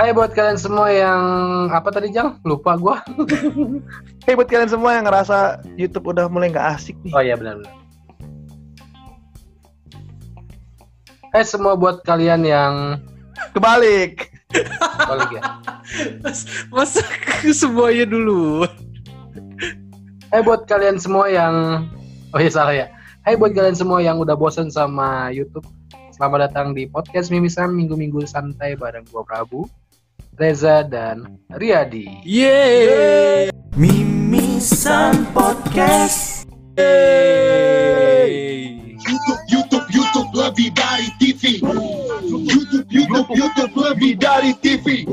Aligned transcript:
Hai 0.00 0.16
buat 0.16 0.32
kalian 0.32 0.56
semua 0.56 0.88
yang 0.88 1.20
apa 1.68 1.92
tadi 1.92 2.08
Jang? 2.08 2.40
Lupa 2.40 2.72
gua. 2.80 3.04
Hei 4.24 4.32
buat 4.32 4.48
kalian 4.48 4.72
semua 4.72 4.96
yang 4.96 5.04
ngerasa 5.04 5.60
YouTube 5.76 6.16
udah 6.16 6.24
mulai 6.24 6.48
nggak 6.48 6.72
asik 6.72 6.96
nih. 7.04 7.12
Oh 7.12 7.20
iya 7.20 7.36
benar 7.36 7.60
benar. 7.60 7.74
Hai 11.36 11.44
semua 11.44 11.76
buat 11.76 12.00
kalian 12.00 12.48
yang 12.48 12.96
Kebalik. 13.52 14.32
balik 15.04 15.36
ya. 15.36 15.42
Mas- 16.24 16.48
Masa 16.72 17.04
semuanya 17.52 18.08
dulu? 18.08 18.64
Hai 20.32 20.40
buat 20.40 20.64
kalian 20.64 20.96
semua 20.96 21.28
yang 21.28 21.84
Oh 22.32 22.40
iya 22.40 22.48
salah 22.48 22.72
ya. 22.72 22.88
Hai 23.28 23.36
buat 23.36 23.52
kalian 23.52 23.76
semua 23.76 24.00
yang 24.00 24.16
udah 24.16 24.32
bosen 24.32 24.72
sama 24.72 25.28
YouTube. 25.28 25.68
Selamat 26.16 26.48
datang 26.48 26.72
di 26.72 26.88
podcast 26.88 27.28
Mimisan 27.28 27.76
Minggu-minggu 27.76 28.24
santai 28.24 28.80
bareng 28.80 29.04
gua 29.12 29.28
Prabu, 29.28 29.68
Reza 30.40 30.80
dan 30.88 31.36
Riyadi. 31.52 32.24
Yeay! 32.24 33.52
Mimisan 33.76 35.28
Podcast 35.36 36.48
Yeay! 36.80 38.72
YouTube, 39.04 39.42
YouTube, 39.52 39.86
YouTube 39.92 40.32
lebih 40.32 40.72
dari 40.72 41.12
TV. 41.20 41.60
YouTube, 42.24 42.88
YouTube, 42.88 43.28
YouTube 43.36 43.72
lebih 43.84 44.16
dari 44.16 44.56
TV. 44.64 45.04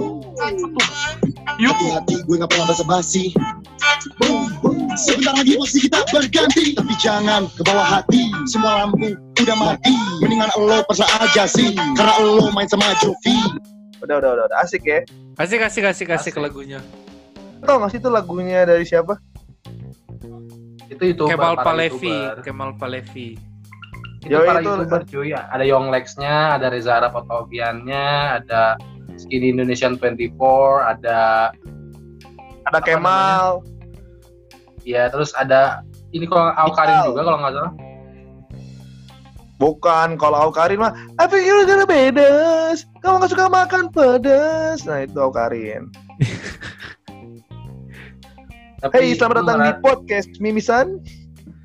Hati-hati 1.60 2.24
gue 2.24 2.36
gak 2.40 2.48
pernah 2.48 2.72
basa-basi. 2.72 3.36
Sebentar 4.96 5.36
lagi 5.36 5.60
posisi 5.60 5.92
kita 5.92 6.08
berganti, 6.08 6.72
tapi 6.72 6.96
jangan 7.04 7.52
ke 7.52 7.68
bawah 7.68 8.00
hati. 8.00 8.32
Semua 8.48 8.88
lampu 8.88 9.12
udah 9.44 9.58
mati. 9.60 9.92
Mendingan 10.24 10.56
lo 10.56 10.88
pasrah 10.88 11.20
aja 11.20 11.44
sih, 11.52 11.76
karena 11.76 12.16
lo 12.24 12.48
main 12.56 12.72
sama 12.72 12.96
Jovi. 13.04 13.76
Udah 14.00 14.16
udah 14.18 14.30
udah, 14.34 14.46
udah. 14.48 14.58
asik 14.62 14.84
ya. 14.84 15.02
Kasih 15.36 15.58
kasih 15.58 15.82
kasih 15.84 16.06
kasih 16.06 16.32
ke 16.32 16.38
Asik. 16.38 16.44
lagunya. 16.44 16.80
Tau 17.60 17.78
gak 17.78 17.90
sih 17.90 17.98
itu 17.98 18.08
lagunya 18.08 18.64
dari 18.64 18.84
siapa? 18.84 19.18
Itu 20.88 21.04
itu 21.04 21.24
Kemal 21.26 21.58
Palevi. 21.58 22.14
Kemal 22.40 22.74
Palevi. 22.76 23.36
Itu 24.20 24.34
Yo, 24.34 24.44
para 24.44 24.60
itu- 24.60 24.70
YouTuber 24.72 25.02
cuy. 25.06 25.30
Ada 25.32 25.64
Yonglex-nya, 25.64 26.36
ada 26.56 26.68
Reza 26.68 26.96
Arab 26.96 27.16
Otobiannya, 27.16 28.06
ada 28.38 28.76
Skinny 29.16 29.50
Indonesian 29.50 29.96
24, 29.96 30.38
ada 30.84 31.50
Ada 32.64 32.80
Kemal. 32.82 33.64
ya 34.84 35.08
terus 35.08 35.32
ada 35.34 35.84
ini 36.10 36.24
kalau 36.24 36.48
Aukarin 36.54 36.96
Iqbal. 36.98 37.08
juga 37.10 37.22
kalau 37.24 37.38
nggak 37.40 37.54
salah. 37.54 37.74
Bukan, 39.58 40.16
kalau 40.16 40.38
Aukarin 40.48 40.78
mah 40.78 40.94
I 41.18 41.26
think 41.26 41.42
you're 41.44 41.66
gonna 41.66 41.84
pedas. 41.84 42.86
Kamu 43.02 43.20
gak 43.20 43.32
suka 43.34 43.46
makan 43.48 43.90
pedas. 43.90 44.86
Nah 44.86 45.02
itu 45.02 45.18
Aukarin. 45.18 45.90
Tapi 48.78 48.94
Hey, 48.94 49.18
selamat 49.18 49.36
datang 49.42 49.60
di 49.60 49.72
podcast 49.82 50.30
Mimisan. 50.38 51.02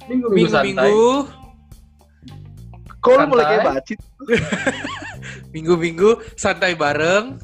minggu-minggu 0.02 0.48
santai. 0.50 0.88
Minggu-minggu, 0.88 1.12
Kok 2.98 3.12
lu 3.12 3.26
mulai 3.28 3.44
kayak 3.46 3.64
bacit? 3.68 3.98
minggu-minggu 5.54 6.08
santai 6.34 6.72
bareng. 6.72 7.36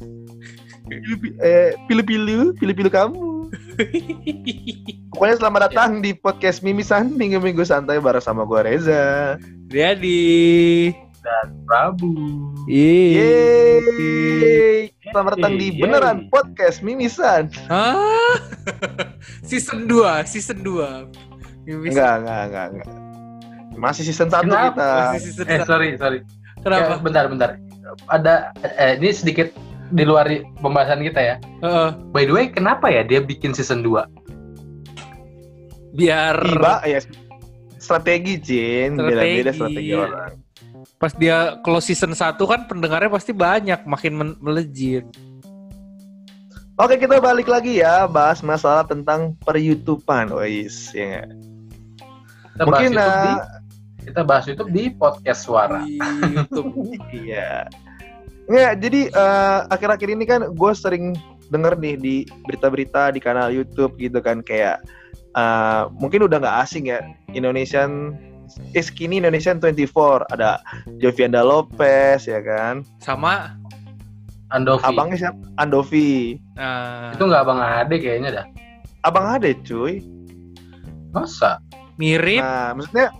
Pilu- 0.83 1.37
Eh, 1.37 1.77
pilu-pilu, 1.85 2.57
pilu-pilu 2.57 2.89
kamu. 2.89 3.28
Pokoknya 5.13 5.35
selamat 5.41 5.61
datang 5.69 6.01
di 6.01 6.13
podcast 6.13 6.61
Mimisan 6.61 7.13
Minggu-minggu 7.17 7.65
santai 7.65 7.97
bareng 7.99 8.21
sama 8.21 8.45
gua 8.45 8.61
Reza. 8.65 9.37
Jadi, 9.69 10.93
Prabu. 11.65 12.13
Yeay. 12.69 13.81
Selamat 15.09 15.37
datang 15.37 15.57
di 15.57 15.73
Yeay. 15.73 15.81
beneran 15.81 16.29
podcast 16.29 16.81
Mimisan. 16.85 17.49
ah, 17.69 18.37
season 19.49 19.89
2, 19.89 20.25
season 20.25 20.61
2. 20.61 21.09
Enggak, 21.69 22.13
enggak, 22.25 22.41
enggak, 22.49 22.67
enggak. 22.73 22.89
Masih 23.77 24.03
season 24.05 24.29
1 24.29 24.45
Kenapa? 24.45 24.73
kita. 24.73 24.89
Masih 25.13 25.21
season 25.31 25.45
Eh 25.49 25.59
sorry 25.65 25.89
sorry. 25.97 26.19
Kenapa? 26.61 26.97
Ya, 26.97 27.01
bentar 27.01 27.23
bentar. 27.29 27.49
Ada 28.11 28.53
eh, 28.77 29.01
ini 29.01 29.09
sedikit 29.15 29.49
di 29.89 30.03
luar 30.05 30.29
pembahasan 30.61 31.01
kita 31.01 31.21
ya. 31.21 31.35
Heeh, 31.65 31.89
By 32.13 32.23
the 32.29 32.33
way, 32.33 32.45
kenapa 32.49 32.89
ya 32.89 33.01
dia 33.01 33.19
bikin 33.21 33.53
season 33.53 33.81
2? 33.81 34.29
biar 35.89 36.37
Tiba 36.37 36.85
ya 36.85 36.99
strategi, 37.81 38.33
Cin. 38.37 38.93
Beda-beda 38.93 39.49
Strategi. 39.49 39.57
strategi 39.57 39.93
orang. 39.97 40.33
pas 40.99 41.15
dia 41.15 41.55
close 41.63 41.91
season 41.95 42.11
1 42.11 42.35
kan 42.35 42.67
pendengarnya 42.67 43.07
pasti 43.07 43.31
banyak, 43.31 43.87
makin 43.87 44.35
melejit. 44.43 45.07
Oke, 46.79 46.95
kita 46.95 47.19
balik 47.19 47.47
lagi 47.47 47.79
ya 47.83 48.07
bahas 48.07 48.39
masalah 48.39 48.87
tentang 48.87 49.35
per-YouTubean, 49.43 50.31
Wais, 50.31 50.91
ya 50.95 51.23
nggak? 51.23 51.27
Kita 52.55 52.63
bahas 52.63 52.67
Mungkin 52.67 52.91
YouTube 52.95 53.15
di 53.15 53.31
eh, 53.31 53.43
kita 54.07 54.21
bahas 54.23 54.43
YouTube 54.47 54.71
di 54.71 54.83
podcast 54.91 55.41
suara. 55.43 55.79
Di 55.83 55.99
YouTube. 56.35 56.71
Iya. 57.27 57.67
Nggak, 58.49 58.73
jadi 58.81 59.01
eh, 59.07 59.59
akhir-akhir 59.69 60.09
ini 60.09 60.25
kan 60.25 60.41
gue 60.49 60.71
sering 60.73 61.13
denger 61.49 61.77
nih 61.77 61.95
di 61.95 62.15
berita-berita 62.43 63.09
di 63.09 63.19
kanal 63.19 63.49
YouTube 63.49 63.93
gitu 63.95 64.17
kan 64.19 64.41
kayak 64.41 64.81
eh, 65.33 65.83
mungkin 65.95 66.25
udah 66.25 66.37
nggak 66.37 66.57
asing 66.59 66.89
ya 66.89 67.01
Indonesian 67.29 68.17
is 68.73 68.89
kini 68.89 69.21
Indonesian 69.21 69.61
24 69.61 70.33
ada 70.33 70.57
Jovianda 70.97 71.41
Lopez 71.41 72.25
ya 72.25 72.41
kan 72.41 72.81
Sama 72.97 73.53
Andovi. 74.49 74.81
abangnya 74.83 75.17
siapa 75.19 75.37
Andovi 75.55 76.41
nah, 76.57 77.13
Itu 77.13 77.29
nggak 77.29 77.45
Abang 77.45 77.61
Ade 77.61 78.01
kayaknya 78.01 78.29
dah. 78.33 78.45
abang 79.05 79.29
Ade 79.29 79.53
cuy 79.61 80.01
Masa? 81.09 81.61
mirip 81.95 82.41
nah 82.41 82.73
maksudnya 82.73 83.13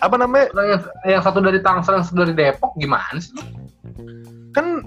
apa 0.00 0.16
namanya 0.16 0.46
yang, 0.54 0.80
yang 1.04 1.22
satu 1.22 1.42
dari 1.42 1.60
Tangsel, 1.60 2.00
yang 2.00 2.06
satu 2.06 2.24
dari 2.24 2.34
Depok 2.34 2.72
gimana 2.78 3.18
sih? 3.18 3.34
kan 4.52 4.84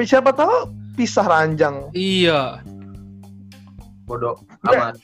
siapa 0.00 0.32
tahu 0.32 0.72
pisah 0.96 1.24
ranjang 1.24 1.88
iya. 1.96 2.60
Bodoh 4.04 4.36
amat. 4.68 4.98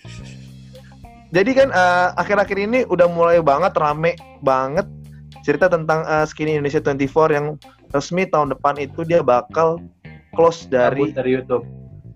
Jadi 1.28 1.50
kan 1.52 1.68
eh, 1.68 2.08
akhir-akhir 2.16 2.56
ini 2.56 2.78
udah 2.88 3.04
mulai 3.08 3.40
banget 3.44 3.76
rame 3.76 4.16
banget 4.40 4.84
cerita 5.44 5.68
tentang 5.68 6.04
eh, 6.04 6.24
Skinny 6.24 6.56
Indonesia 6.56 6.80
24 6.80 7.36
yang 7.36 7.46
resmi 7.92 8.28
tahun 8.28 8.52
depan 8.52 8.76
itu 8.80 9.04
dia 9.04 9.20
bakal 9.20 9.80
close 10.36 10.68
Cabut 10.68 10.72
dari 10.72 11.04
dari 11.12 11.30
YouTube. 11.40 11.64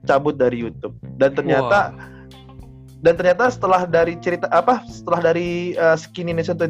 cabut 0.05 0.35
dari 0.37 0.57
YouTube. 0.59 0.95
Dan 1.17 1.33
ternyata 1.33 1.93
dan 3.03 3.19
ternyata 3.19 3.51
setelah 3.51 3.85
dari 3.85 4.15
cerita 4.23 4.47
apa 4.55 4.87
setelah 4.87 5.35
dari 5.35 5.75
eh, 5.75 5.97
Skinny 5.99 6.31
Indonesia 6.33 6.55
24 6.55 6.63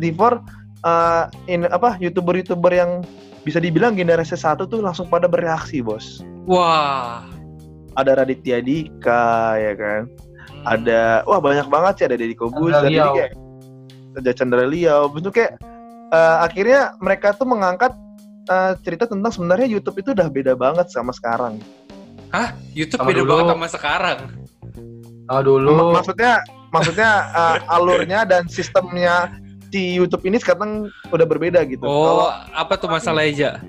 eh, 0.82 1.24
in 1.52 1.68
apa 1.68 2.00
youtuber-youtuber 2.00 2.72
yang 2.72 3.04
bisa 3.44 3.60
dibilang 3.60 3.92
generasi 3.94 4.34
satu 4.38 4.64
tuh 4.64 4.80
langsung 4.80 5.10
pada 5.10 5.26
bereaksi 5.28 5.82
bos. 5.84 6.22
Wah. 6.48 7.26
Ada 7.98 8.24
Raditya 8.24 8.64
Dika 8.64 9.60
ya 9.60 9.74
kan. 9.76 10.02
Hmm. 10.62 10.78
ada 10.78 11.00
wah 11.26 11.42
banyak 11.42 11.66
banget 11.66 11.92
sih 11.98 12.04
ada 12.06 12.16
Deddy 12.18 12.38
Kobus 12.38 12.70
Liao. 12.86 13.18
kayak 13.18 13.34
ada 14.14 14.30
Chandra 14.30 14.62
Liao 14.62 15.10
bentuk 15.10 15.34
kayak 15.34 15.58
eh, 16.14 16.36
akhirnya 16.38 16.94
mereka 17.02 17.34
tuh 17.34 17.50
mengangkat 17.50 17.90
eh, 18.46 18.78
cerita 18.86 19.10
tentang 19.10 19.34
sebenarnya 19.34 19.66
YouTube 19.66 19.98
itu 19.98 20.14
udah 20.14 20.30
beda 20.30 20.54
banget 20.54 20.86
sama 20.94 21.10
sekarang 21.10 21.58
Hah? 22.32 22.56
YouTube 22.72 23.04
Sama 23.04 23.10
beda 23.12 23.20
dulu. 23.22 23.28
banget 23.28 23.46
sama 23.52 23.68
sekarang. 23.68 24.18
Kalau 25.28 25.42
dulu. 25.42 25.70
M- 25.70 25.92
maksudnya 25.94 26.42
maksudnya 26.72 27.10
eh, 27.40 27.58
alurnya 27.70 28.24
dan 28.24 28.48
sistemnya 28.48 29.30
si 29.72 29.96
YouTube 29.96 30.22
ini 30.28 30.36
sekarang 30.36 30.92
udah 31.08 31.26
berbeda 31.26 31.64
gitu. 31.64 31.84
Oh, 31.88 32.04
kalau 32.04 32.28
apa 32.52 32.74
tuh 32.76 32.88
masalah 32.92 33.24
aja? 33.24 33.60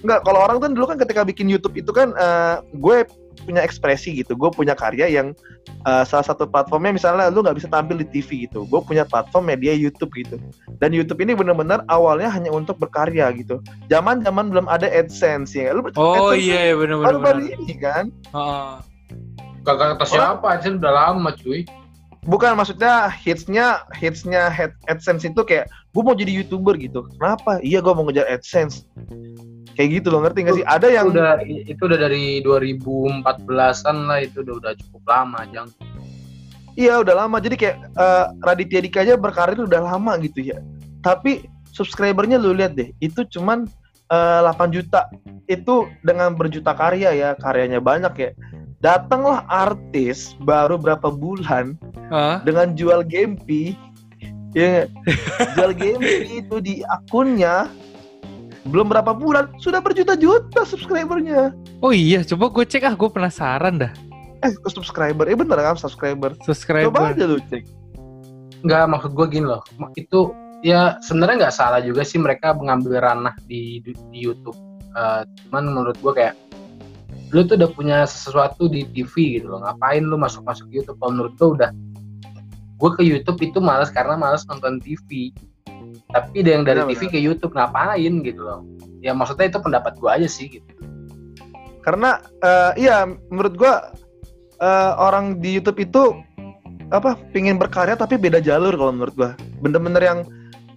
enggak 0.00 0.24
kalau 0.24 0.40
orang 0.40 0.56
tuh 0.64 0.72
dulu 0.72 0.88
kan 0.88 0.96
ketika 0.96 1.28
bikin 1.28 1.44
YouTube 1.44 1.76
itu 1.76 1.92
kan 1.92 2.16
eh, 2.16 2.56
gue 2.80 3.04
punya 3.44 3.60
ekspresi 3.60 4.16
gitu. 4.24 4.32
Gue 4.32 4.48
punya 4.48 4.72
karya 4.72 5.12
yang 5.12 5.36
eh, 5.84 6.04
salah 6.08 6.24
satu 6.24 6.48
platformnya 6.48 6.96
misalnya 6.96 7.28
lu 7.28 7.44
nggak 7.44 7.60
bisa 7.60 7.68
tampil 7.68 8.00
di 8.00 8.08
TV 8.08 8.48
gitu. 8.48 8.64
Gue 8.64 8.80
punya 8.80 9.04
platform 9.04 9.52
media 9.52 9.76
YouTube 9.76 10.12
gitu. 10.16 10.40
Dan 10.80 10.96
YouTube 10.96 11.20
ini 11.20 11.36
benar-benar 11.36 11.84
awalnya 11.92 12.32
hanya 12.32 12.48
untuk 12.48 12.80
berkarya 12.80 13.28
gitu. 13.36 13.60
Zaman 13.92 14.24
zaman 14.24 14.48
belum 14.48 14.66
ada 14.72 14.88
AdSense 14.88 15.52
ya. 15.52 15.72
Lu 15.76 15.84
Oh 16.00 16.32
AdSense 16.32 16.48
iya, 16.48 16.72
iya 16.72 16.74
benar 16.76 16.96
benar. 16.96 17.04
baru-baru 17.12 17.40
ini 17.60 17.74
kan. 17.76 18.04
Heeh. 18.32 18.72
Kagak 19.64 19.96
kata 19.96 20.06
siapa 20.08 20.48
sih 20.64 20.76
udah 20.76 20.92
lama 20.92 21.30
cuy. 21.36 21.64
bukan 22.28 22.52
maksudnya 22.52 23.08
hitsnya 23.08 23.80
hitsnya 23.96 24.52
head, 24.52 24.76
AdSense 24.92 25.24
itu 25.24 25.40
kayak 25.40 25.72
gue 25.96 26.02
mau 26.04 26.12
jadi 26.12 26.44
youtuber 26.44 26.76
gitu. 26.76 27.08
Kenapa? 27.16 27.64
Iya 27.64 27.80
gue 27.80 27.92
mau 27.96 28.04
ngejar 28.04 28.28
AdSense. 28.28 28.84
Kayak 29.72 29.88
gitu 30.04 30.08
loh 30.12 30.20
ngerti 30.20 30.44
gak 30.44 30.56
sih? 30.60 30.66
Ada 30.68 30.88
yang 30.92 31.08
udah 31.08 31.40
itu 31.48 31.80
udah 31.80 31.96
dari 31.96 32.44
2014-an 32.44 33.96
lah 34.04 34.18
itu 34.20 34.44
udah 34.44 34.54
udah 34.60 34.72
cukup 34.76 35.02
lama 35.08 35.40
jang. 35.48 35.68
Iya 36.76 37.00
udah 37.00 37.24
lama. 37.24 37.40
Jadi 37.40 37.56
kayak 37.56 37.76
eh, 37.88 38.26
Raditya 38.44 38.80
Dika 38.84 39.00
aja 39.00 39.16
berkarir 39.16 39.64
udah 39.64 39.80
lama 39.80 40.20
gitu 40.20 40.44
ya. 40.44 40.60
Tapi 41.00 41.48
subscribernya 41.72 42.36
lu 42.36 42.52
lihat 42.52 42.76
deh 42.76 42.92
itu 43.00 43.24
cuman 43.32 43.64
eh, 44.12 44.40
8 44.44 44.76
juta. 44.76 45.08
Itu 45.48 45.88
dengan 46.04 46.36
berjuta 46.36 46.76
karya 46.76 47.16
ya 47.16 47.32
karyanya 47.32 47.80
banyak 47.80 48.12
ya 48.20 48.30
datanglah 48.80 49.44
artis 49.46 50.32
baru 50.40 50.80
berapa 50.80 51.12
bulan 51.12 51.76
Ah, 52.10 52.42
dengan 52.42 52.74
jual 52.74 53.06
Gempi. 53.06 53.76
Ya 54.50 54.90
jual 55.54 55.70
Gempi 55.72 56.42
itu 56.42 56.58
di 56.58 56.82
akunnya 56.90 57.70
belum 58.66 58.90
berapa 58.92 59.14
bulan 59.16 59.48
sudah 59.56 59.78
berjuta-juta 59.80 60.66
subscribernya. 60.66 61.54
Oh 61.80 61.94
iya, 61.94 62.20
coba 62.26 62.50
gue 62.52 62.64
cek 62.66 62.84
ah, 62.84 62.94
gue 62.98 63.08
penasaran 63.08 63.78
dah. 63.78 63.92
eh 64.40 64.52
kok 64.56 64.72
subscriber? 64.72 65.28
Eh 65.28 65.36
bener 65.36 65.60
kan 65.60 65.76
subscriber? 65.76 66.32
Subscriber. 66.44 66.88
coba 66.92 67.12
aja 67.12 67.24
lu 67.28 67.38
cek. 67.46 67.62
Nggak 68.64 68.84
maksud 68.88 69.12
gue 69.12 69.26
gini 69.28 69.46
loh. 69.48 69.60
Itu 69.96 70.32
ya 70.60 70.96
sebenarnya 71.00 71.46
nggak 71.48 71.56
salah 71.56 71.80
juga 71.80 72.04
sih 72.04 72.16
mereka 72.20 72.52
mengambil 72.52 73.00
ranah 73.00 73.36
di 73.44 73.80
di, 73.84 73.92
di 74.12 74.18
YouTube. 74.18 74.56
Eh, 74.92 75.22
cuman 75.46 75.64
menurut 75.72 75.96
gue 76.00 76.12
kayak 76.12 76.34
lu 77.30 77.46
tuh 77.46 77.54
udah 77.54 77.70
punya 77.70 77.98
sesuatu 78.06 78.66
di 78.66 78.86
TV 78.90 79.38
gitu 79.38 79.54
loh. 79.54 79.62
Ngapain 79.62 80.02
lu 80.02 80.18
masuk 80.18 80.42
masuk 80.42 80.66
YouTube? 80.70 80.98
Kalau 80.98 81.12
menurut 81.14 81.34
gue 81.38 81.48
udah 81.60 81.70
gue 82.80 82.90
ke 82.96 83.02
YouTube 83.04 83.38
itu 83.44 83.58
malas 83.60 83.92
karena 83.92 84.16
malas 84.16 84.42
nonton 84.48 84.80
TV 84.80 85.30
tapi 86.10 86.42
ada 86.42 86.50
yang 86.58 86.64
dari 86.66 86.80
Benar, 86.82 86.90
TV 86.90 87.02
ke 87.06 87.18
YouTube 87.22 87.52
ngapain 87.54 88.14
gitu 88.26 88.40
loh? 88.42 88.66
Ya 89.00 89.14
maksudnya 89.14 89.46
itu 89.48 89.58
pendapat 89.62 89.96
gue 89.96 90.10
aja 90.10 90.28
sih 90.28 90.50
gitu. 90.50 90.66
Karena 91.80 92.20
eh, 92.42 92.86
iya 92.86 93.06
menurut 93.30 93.54
gua 93.56 93.94
eh, 94.60 94.92
orang 94.98 95.38
di 95.38 95.56
YouTube 95.56 95.80
itu 95.80 96.02
apa 96.90 97.14
pingin 97.30 97.54
berkarya 97.54 97.94
tapi 97.94 98.18
beda 98.18 98.42
jalur 98.42 98.74
kalau 98.74 98.92
menurut 98.92 99.14
gua. 99.14 99.30
Bener-bener 99.62 100.02
yang 100.02 100.18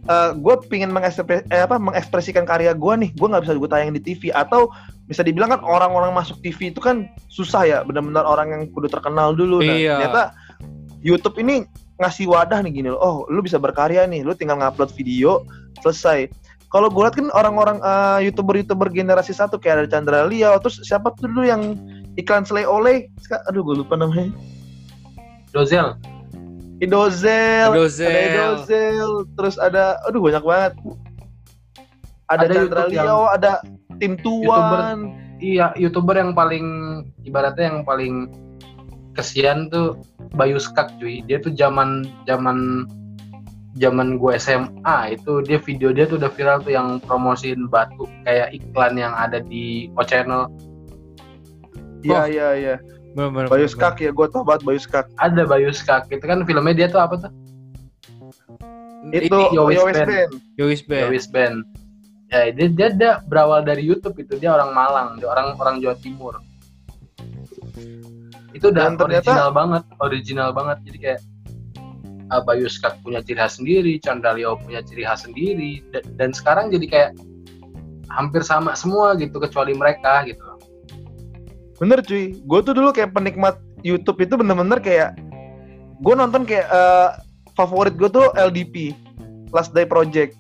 eh, 0.08 0.30
gue 0.38 0.56
pingin 0.70 0.94
mengekspre- 0.94 1.46
eh, 1.50 1.66
apa, 1.66 1.82
mengekspresikan 1.82 2.46
karya 2.46 2.72
gua 2.78 2.96
nih 2.96 3.12
gue 3.18 3.28
nggak 3.28 3.44
bisa 3.44 3.54
gue 3.58 3.70
tayang 3.70 3.92
di 3.98 4.02
TV 4.02 4.30
atau 4.32 4.70
bisa 5.04 5.22
dibilang 5.22 5.52
kan 5.52 5.62
orang-orang 5.62 6.16
masuk 6.16 6.40
TV 6.40 6.72
itu 6.72 6.80
kan 6.80 7.06
susah 7.28 7.64
ya 7.64 7.78
bener-bener 7.84 8.24
orang 8.24 8.52
yang 8.52 8.62
kudu 8.72 8.88
terkenal 8.88 9.36
dulu. 9.36 9.60
Nah 9.60 9.76
Iya. 9.76 9.96
ternyata 10.00 10.24
YouTube 11.04 11.36
ini 11.38 11.68
ngasih 12.00 12.32
wadah 12.32 12.64
nih 12.64 12.72
gini 12.72 12.90
loh. 12.90 13.00
Oh 13.00 13.16
lu 13.28 13.44
bisa 13.44 13.60
berkarya 13.60 14.08
nih 14.08 14.24
lu 14.24 14.32
tinggal 14.32 14.56
ngupload 14.58 14.96
video 14.96 15.44
selesai. 15.84 16.32
Kalau 16.72 16.90
gue 16.90 17.06
lihat 17.06 17.14
kan 17.14 17.30
orang-orang 17.38 17.78
eh, 17.80 18.26
youtuber-youtuber 18.26 18.90
generasi 18.90 19.30
satu 19.30 19.62
kayak 19.62 19.86
ada 19.86 19.90
Chandra 19.94 20.26
Leo, 20.26 20.58
terus 20.58 20.82
siapa 20.82 21.14
tuh 21.14 21.30
dulu 21.30 21.46
yang 21.46 21.78
iklan 22.18 22.42
selai 22.42 22.66
oleh, 22.66 23.06
aduh 23.46 23.62
gue 23.62 23.86
lupa 23.86 23.94
namanya, 23.94 24.34
Dozel 25.54 25.94
Idozel, 26.82 27.70
Dozel. 27.78 28.10
ada 28.10 28.26
Idozel, 28.26 29.10
terus 29.38 29.56
ada, 29.62 30.02
aduh 30.04 30.20
banyak 30.20 30.42
banget, 30.42 30.74
ada, 32.28 32.42
Ada 32.42 32.54
Chandra 32.58 32.62
YouTube 32.82 32.90
yang- 32.92 33.06
Leo, 33.08 33.24
ada 33.30 33.52
Tim 34.04 34.20
Tuan, 34.20 35.16
iya 35.40 35.72
youtuber 35.80 36.20
yang 36.20 36.36
paling 36.36 36.68
ibaratnya 37.24 37.72
yang 37.72 37.80
paling 37.88 38.28
kesian 39.16 39.72
tuh 39.72 39.96
Bayu 40.36 40.60
Skak 40.60 41.00
cuy. 41.00 41.24
Dia 41.24 41.40
tuh 41.40 41.56
zaman 41.56 42.04
zaman 42.28 42.84
zaman 43.80 44.20
gue 44.20 44.36
SMA 44.36 45.16
itu 45.16 45.40
dia 45.48 45.56
video 45.64 45.96
dia 45.96 46.04
tuh 46.04 46.20
udah 46.20 46.28
viral 46.36 46.60
tuh 46.60 46.76
yang 46.76 47.00
promosiin 47.08 47.72
batu 47.72 48.06
kayak 48.28 48.52
iklan 48.52 49.00
yang 49.00 49.16
ada 49.16 49.40
di 49.40 49.88
O 49.96 50.04
Channel. 50.04 50.52
Iya 52.04 52.20
Oh. 52.20 52.26
iya 52.28 52.48
iya, 52.60 52.76
Bayu. 53.48 53.72
Skak 53.72 54.04
ya, 54.04 54.12
gue 54.12 54.28
tau 54.28 54.44
banget 54.44 54.68
Bayu 54.68 54.84
Skak, 54.84 55.08
ada 55.16 55.48
Bayu 55.48 55.72
Skak 55.72 56.12
itu 56.12 56.28
kan. 56.28 56.44
Filmnya 56.44 56.76
dia 56.76 56.88
tuh 56.92 57.00
apa 57.00 57.16
tuh? 57.16 57.32
Itu 59.16 59.32
Yowis. 59.56 59.80
Band, 59.80 60.32
Yowis 60.60 60.82
Band. 60.84 61.08
Yowis 61.08 61.28
Band 61.32 61.64
ya 62.34 62.50
dia, 62.50 62.68
dia, 62.74 62.88
dia 62.90 63.12
berawal 63.30 63.62
dari 63.62 63.86
YouTube 63.86 64.18
itu 64.18 64.42
dia 64.42 64.58
orang 64.58 64.74
Malang 64.74 65.22
dia 65.22 65.30
orang 65.30 65.54
orang 65.62 65.78
Jawa 65.78 65.96
Timur. 66.02 66.42
Itu 68.54 68.74
udah 68.74 68.90
Dan 68.90 68.98
ternyata- 68.98 69.30
original 69.30 69.50
banget 69.54 69.84
original 70.02 70.50
banget. 70.50 70.78
Jadi 70.90 70.98
kayak 70.98 71.22
uh, 72.34 72.42
Bayu 72.42 72.66
Skak 72.66 73.06
punya 73.06 73.22
ciri 73.22 73.38
khas 73.38 73.62
sendiri 73.62 74.02
Chandra 74.02 74.34
punya 74.58 74.82
ciri 74.82 75.06
khas 75.06 75.30
sendiri 75.30 75.86
dan, 75.94 76.04
dan 76.18 76.30
sekarang 76.34 76.74
jadi 76.74 76.86
kayak 76.90 77.12
hampir 78.14 78.42
sama 78.46 78.78
semua 78.78 79.14
gitu 79.18 79.38
kecuali 79.42 79.74
mereka 79.74 80.26
gitu. 80.26 80.42
Bener 81.82 82.00
cuy, 82.06 82.38
gue 82.38 82.60
tuh 82.62 82.74
dulu 82.78 82.94
kayak 82.94 83.12
penikmat 83.18 83.58
YouTube 83.82 84.22
itu 84.24 84.38
bener-bener 84.38 84.80
kayak, 84.80 85.18
gue 86.00 86.14
nonton 86.14 86.46
kayak 86.46 86.70
eh, 86.70 87.10
favorit 87.58 87.98
gue 87.98 88.08
tuh 88.08 88.30
LDP, 88.38 88.94
Last 89.50 89.74
Day 89.74 89.84
Project. 89.84 90.38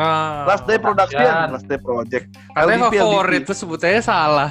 Ah, 0.00 0.48
Last 0.48 0.64
Day 0.64 0.80
Production, 0.80 1.20
Kasian. 1.20 1.48
Last 1.52 1.68
Day 1.68 1.76
Project. 1.76 2.26
katanya 2.56 2.88
LDP, 2.88 2.94
favorit 3.04 3.42
tuh 3.44 3.56
sebutannya 3.56 4.00
salah. 4.00 4.50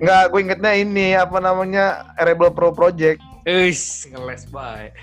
Enggak, 0.00 0.22
gue 0.32 0.40
ingetnya 0.40 0.72
ini 0.72 1.12
apa 1.12 1.36
namanya 1.36 2.16
Rebel 2.16 2.48
Pro 2.48 2.72
Project, 2.72 3.20
Eish, 3.44 4.08
ngeles 4.08 4.48
baik. 4.48 4.96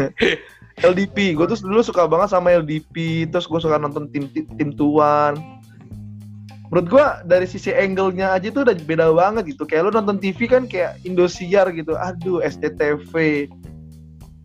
LDP. 0.88 1.36
Gue 1.36 1.44
tuh 1.48 1.60
dulu 1.60 1.84
suka 1.84 2.08
banget 2.08 2.32
sama 2.32 2.56
LDP, 2.56 3.28
terus 3.28 3.44
gue 3.44 3.60
suka 3.60 3.76
nonton 3.76 4.08
tim 4.08 4.28
tim, 4.32 4.48
tim 4.56 4.70
Tuan. 4.72 5.36
Menurut 6.72 6.88
gue 6.90 7.04
dari 7.30 7.46
sisi 7.46 7.70
angle-nya 7.70 8.34
aja 8.34 8.50
tuh 8.50 8.66
udah 8.66 8.74
beda 8.74 9.12
banget 9.14 9.54
gitu. 9.54 9.68
Kayak 9.68 9.88
lu 9.88 9.90
nonton 9.94 10.18
TV 10.18 10.50
kan 10.50 10.66
kayak 10.66 10.98
Indosiar 11.06 11.70
gitu. 11.70 11.94
Aduh, 11.94 12.42
SCTV. 12.42 13.46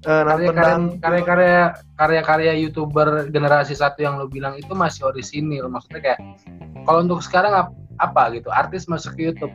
Eh, 0.02 0.24
karya-karya 0.26 0.98
karya-karya 0.98 1.58
karya-karya 1.94 2.54
youtuber 2.58 3.30
generasi 3.30 3.78
satu 3.78 4.02
yang 4.02 4.18
lo 4.18 4.26
bilang 4.26 4.58
itu 4.58 4.74
masih 4.74 5.06
orisinil. 5.14 5.70
Maksudnya 5.70 6.02
kayak 6.02 6.20
kalau 6.90 7.06
untuk 7.06 7.22
sekarang 7.22 7.54
ap- 7.54 7.78
apa 8.02 8.34
gitu? 8.34 8.50
Artis 8.50 8.90
masuk 8.90 9.14
ke 9.14 9.30
YouTube. 9.30 9.54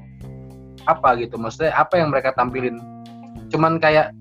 Apa 0.86 1.18
gitu? 1.18 1.34
Maksudnya 1.34 1.74
apa 1.74 1.98
yang 1.98 2.14
mereka 2.14 2.30
tampilin? 2.38 2.78
Cuman 3.50 3.82
kayak 3.82 4.14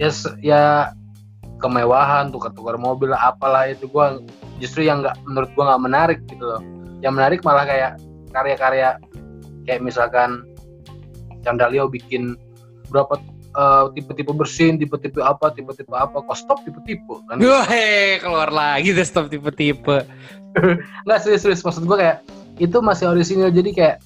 ya 0.00 0.08
ya 0.40 0.62
kemewahan 1.60 2.32
tukar-tukar 2.32 2.80
mobil 2.80 3.12
lah, 3.12 3.28
apalah 3.28 3.68
itu 3.68 3.84
gua 3.92 4.24
justru 4.56 4.88
yang 4.88 5.04
nggak 5.04 5.20
menurut 5.28 5.52
gua 5.52 5.76
nggak 5.76 5.84
menarik 5.84 6.18
gitu 6.32 6.48
loh. 6.48 6.64
Yang 7.04 7.12
menarik 7.12 7.40
malah 7.44 7.68
kayak 7.68 8.00
karya-karya 8.32 8.96
kayak 9.68 9.84
misalkan 9.84 10.48
Chandra 11.44 11.68
Leo 11.68 11.92
bikin 11.92 12.40
berapa 12.88 13.20
eh, 13.58 13.84
tipe-tipe 13.98 14.30
bersin, 14.30 14.78
tipe-tipe 14.78 15.18
apa, 15.18 15.50
tipe-tipe 15.50 15.90
apa, 15.90 16.22
kok 16.22 16.38
stop 16.38 16.62
tipe-tipe 16.62 17.26
kan? 17.26 17.42
Wah, 17.42 17.66
keluar 18.22 18.54
lagi 18.54 18.94
deh 18.94 19.06
stop 19.06 19.26
tipe-tipe. 19.26 20.06
Nggak 21.04 21.18
serius-serius 21.26 21.66
maksud 21.66 21.84
gue 21.84 21.98
kayak 21.98 22.22
itu 22.58 22.78
masih 22.82 23.10
orisinil 23.10 23.50
jadi 23.54 23.70
kayak 23.70 23.96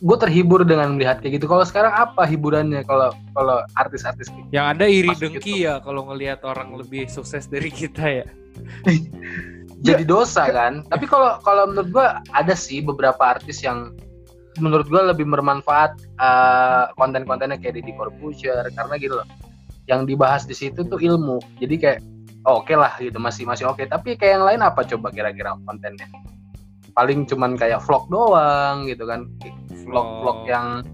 gue 0.00 0.16
terhibur 0.16 0.64
dengan 0.64 0.96
melihat 0.96 1.20
kayak 1.20 1.40
gitu. 1.40 1.46
Kalau 1.46 1.64
sekarang 1.68 1.92
apa 1.92 2.24
hiburannya 2.24 2.82
kalau 2.88 3.12
kalau 3.36 3.60
artis-artis 3.76 4.32
kayak 4.32 4.48
Yang 4.48 4.66
ada 4.76 4.84
iri 4.88 5.10
Masuk 5.12 5.20
dengki 5.20 5.54
ya 5.68 5.74
kalau 5.84 6.08
ngelihat 6.08 6.40
orang 6.48 6.72
lebih 6.72 7.06
sukses 7.12 7.44
dari 7.46 7.68
kita 7.68 8.24
ya. 8.24 8.26
jadi 9.86 10.02
dosa 10.08 10.48
kan? 10.48 10.82
Tapi 10.92 11.04
kalau 11.04 11.36
kalau 11.44 11.68
menurut 11.68 11.90
gue 11.92 12.06
ada 12.32 12.54
sih 12.56 12.80
beberapa 12.80 13.20
artis 13.20 13.60
yang 13.60 13.92
menurut 14.60 14.86
gue 14.86 15.02
lebih 15.02 15.26
bermanfaat 15.26 15.96
eh, 15.98 16.84
konten-kontennya 16.94 17.56
kayak 17.56 17.80
di 17.80 17.92
Corbusier 17.92 18.68
karena 18.70 18.94
gitu 18.96 19.16
loh. 19.16 19.28
Yang 19.88 20.00
dibahas 20.06 20.42
di 20.44 20.54
situ 20.54 20.84
tuh 20.84 21.00
ilmu. 21.00 21.40
Jadi 21.58 21.74
kayak 21.74 21.98
oh, 22.44 22.62
oke 22.62 22.72
lah 22.72 22.94
gitu 22.96 23.18
masih 23.18 23.44
masih 23.44 23.66
oke. 23.66 23.82
Tapi 23.82 24.14
kayak 24.14 24.38
yang 24.38 24.44
lain 24.46 24.60
apa 24.62 24.86
coba 24.86 25.10
kira-kira 25.10 25.56
kontennya? 25.64 26.06
Paling 26.92 27.26
cuman 27.26 27.56
kayak 27.56 27.82
vlog 27.82 28.06
doang 28.06 28.86
gitu 28.86 29.08
kan. 29.08 29.26
Vlog-vlog 29.82 30.46
yang 30.46 30.84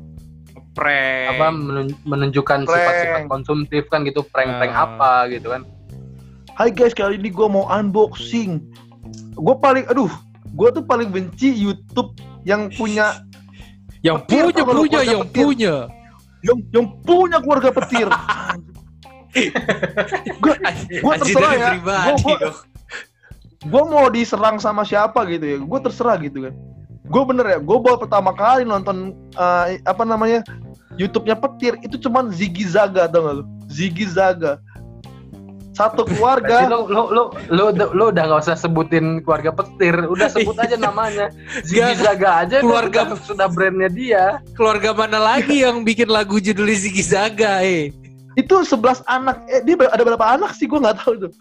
prank. 0.72 1.32
apa 1.32 1.46
menun- 1.50 1.96
menunjukkan 2.04 2.64
Prank. 2.64 2.76
sifat-sifat 2.76 3.22
konsumtif 3.26 3.88
kan 3.88 4.04
gitu 4.04 4.20
prank-prank 4.28 4.72
Ah. 4.72 4.84
apa 4.84 5.12
gitu 5.32 5.48
kan 5.48 5.64
Hai 6.52 6.72
guys, 6.72 6.92
kali 6.92 7.20
ini 7.20 7.28
gue 7.28 7.44
mau 7.44 7.68
unboxing. 7.68 8.64
Gue 9.36 9.56
paling, 9.60 9.84
aduh, 9.92 10.08
gue 10.48 10.68
tuh 10.72 10.80
paling 10.80 11.12
benci 11.12 11.52
YouTube 11.52 12.16
yang 12.48 12.72
punya, 12.72 13.12
yang 14.04 14.18
petir, 14.24 14.52
punya 14.52 14.64
punya 14.64 15.00
yang 15.04 15.22
petir? 15.28 15.44
punya. 15.44 15.74
yang 16.44 16.58
yang 16.72 16.86
punya 17.02 17.38
keluarga 17.40 17.70
petir. 17.72 18.08
gue 20.42 20.54
Gua 21.04 21.12
Anjing 21.20 21.36
terserah 21.36 21.52
ya. 21.52 21.70
dong. 22.40 22.56
gue 23.66 23.82
mau 23.90 24.06
diserang 24.08 24.56
sama 24.62 24.86
siapa 24.86 25.26
gitu 25.28 25.44
ya, 25.44 25.58
gue 25.60 25.80
terserah 25.84 26.16
gitu 26.22 26.48
kan. 26.48 26.54
Gue 27.06 27.22
bener 27.22 27.46
ya, 27.46 27.58
gue 27.62 27.78
baru 27.78 27.98
pertama 28.00 28.34
kali 28.34 28.66
nonton 28.66 29.14
eh, 29.36 29.78
apa 29.86 30.02
namanya 30.02 30.42
YouTube-nya 30.96 31.36
petir 31.36 31.76
itu 31.84 32.00
cuman 32.00 32.32
Ziggy 32.32 32.64
Zaga 32.64 33.06
tau 33.06 33.28
gak 33.28 33.34
lu? 33.40 33.44
Ziggy 33.68 34.06
Zaga. 34.08 34.58
Satu 35.76 36.08
Berarti 36.08 36.16
keluarga. 36.16 36.56
lo 36.72 36.88
lo 36.88 37.02
lo 37.12 37.22
lo, 37.52 37.64
lo 37.92 38.04
udah 38.08 38.24
nggak 38.24 38.40
usah 38.40 38.56
sebutin 38.56 39.20
keluarga 39.20 39.52
petir, 39.52 39.92
udah 40.08 40.24
sebut 40.32 40.56
aja 40.56 40.80
namanya. 40.80 41.28
Ziggy 41.62 41.84
Gak, 41.84 42.00
Zaga 42.00 42.30
aja 42.40 42.56
keluarga- 42.64 43.12
keluarga 43.12 43.26
sudah, 43.28 43.46
brandnya 43.52 43.90
dia. 43.92 44.24
Keluarga 44.56 44.96
mana 44.96 45.20
lagi 45.20 45.60
yang 45.68 45.84
bikin 45.84 46.08
lagu 46.08 46.40
judulnya 46.40 46.80
Ziggy 46.80 47.04
Zaga 47.04 47.60
eh? 47.60 47.92
Itu 48.34 48.64
11 48.64 49.04
anak. 49.04 49.44
Eh 49.48 49.60
dia 49.62 49.76
ada 49.84 50.00
berapa 50.00 50.26
anak 50.26 50.56
sih 50.56 50.64
gue 50.64 50.80
nggak 50.80 50.96
tahu 51.04 51.28
tuh. 51.28 51.32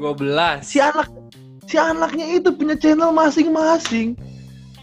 12. 0.00 0.64
Si 0.64 0.80
anak 0.80 1.12
si 1.68 1.76
anaknya 1.76 2.24
itu 2.32 2.48
punya 2.52 2.76
channel 2.76 3.12
masing-masing 3.12 4.16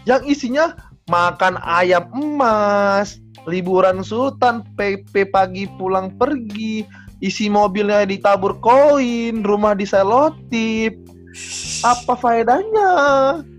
yang 0.04 0.22
isinya 0.22 0.74
makan 1.06 1.58
ayam 1.60 2.06
emas, 2.12 3.18
liburan 3.44 4.02
sultan, 4.02 4.62
PP 4.74 5.30
pagi 5.30 5.66
pulang 5.74 6.14
pergi, 6.14 6.84
isi 7.24 7.48
mobilnya 7.48 8.04
ditabur 8.04 8.60
koin, 8.60 9.40
rumah 9.40 9.72
diselotip. 9.72 10.92
Apa 11.80 12.12
faedahnya? 12.14 12.90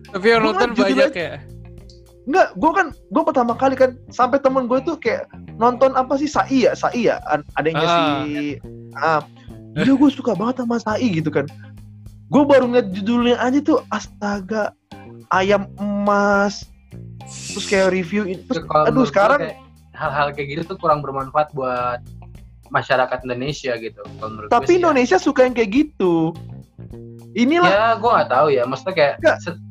Tapi 0.08 0.26
yang 0.28 0.46
nonton 0.46 0.72
banyak 0.72 1.10
aja- 1.10 1.12
ya. 1.12 1.36
Enggak, 2.26 2.48
gue 2.56 2.72
kan 2.72 2.88
gue 2.90 3.24
pertama 3.24 3.54
kali 3.54 3.76
kan 3.76 3.98
sampai 4.10 4.38
temen 4.38 4.66
gue 4.66 4.82
tuh 4.82 4.96
kayak 4.96 5.26
nonton 5.56 5.94
apa 5.94 6.16
sih 6.16 6.26
Sai 6.26 6.66
ya, 6.66 6.74
Sai 6.74 7.06
ya, 7.06 7.22
Ad- 7.26 7.46
adanya 7.56 7.86
Ah. 7.86 8.24
si 8.26 8.58
ah, 8.96 9.22
Gila 9.76 9.94
gue 10.00 10.10
suka 10.10 10.32
banget 10.34 10.64
sama 10.64 10.80
Sai 10.80 11.06
gitu 11.12 11.28
kan. 11.28 11.46
Gue 12.26 12.42
baru 12.42 12.66
ngeliat 12.66 12.90
judulnya 12.92 13.38
aja 13.38 13.60
tuh 13.60 13.84
astaga 13.90 14.74
ayam 15.30 15.68
emas 15.76 16.66
terus 17.52 17.66
kayak 17.66 17.90
review 17.92 18.24
ini 18.24 18.42
terus 18.46 18.62
Kalau 18.64 18.86
aduh 18.88 19.06
sekarang 19.06 19.40
kayak 19.42 19.58
hal-hal 19.94 20.28
kayak 20.32 20.48
gitu 20.54 20.62
tuh 20.70 20.78
kurang 20.78 21.02
bermanfaat 21.02 21.50
buat 21.52 22.00
masyarakat 22.76 23.24
Indonesia 23.24 23.72
gitu. 23.80 24.04
Kalau 24.20 24.52
tapi 24.52 24.76
ya. 24.76 24.80
Indonesia 24.84 25.16
suka 25.16 25.48
yang 25.48 25.56
kayak 25.56 25.72
gitu. 25.72 26.36
Inilah 27.36 27.68
Ya, 27.72 27.86
gue 28.00 28.10
nggak 28.12 28.30
tahu 28.32 28.48
ya. 28.52 28.64
Maksudnya 28.68 28.96
kayak 28.96 29.16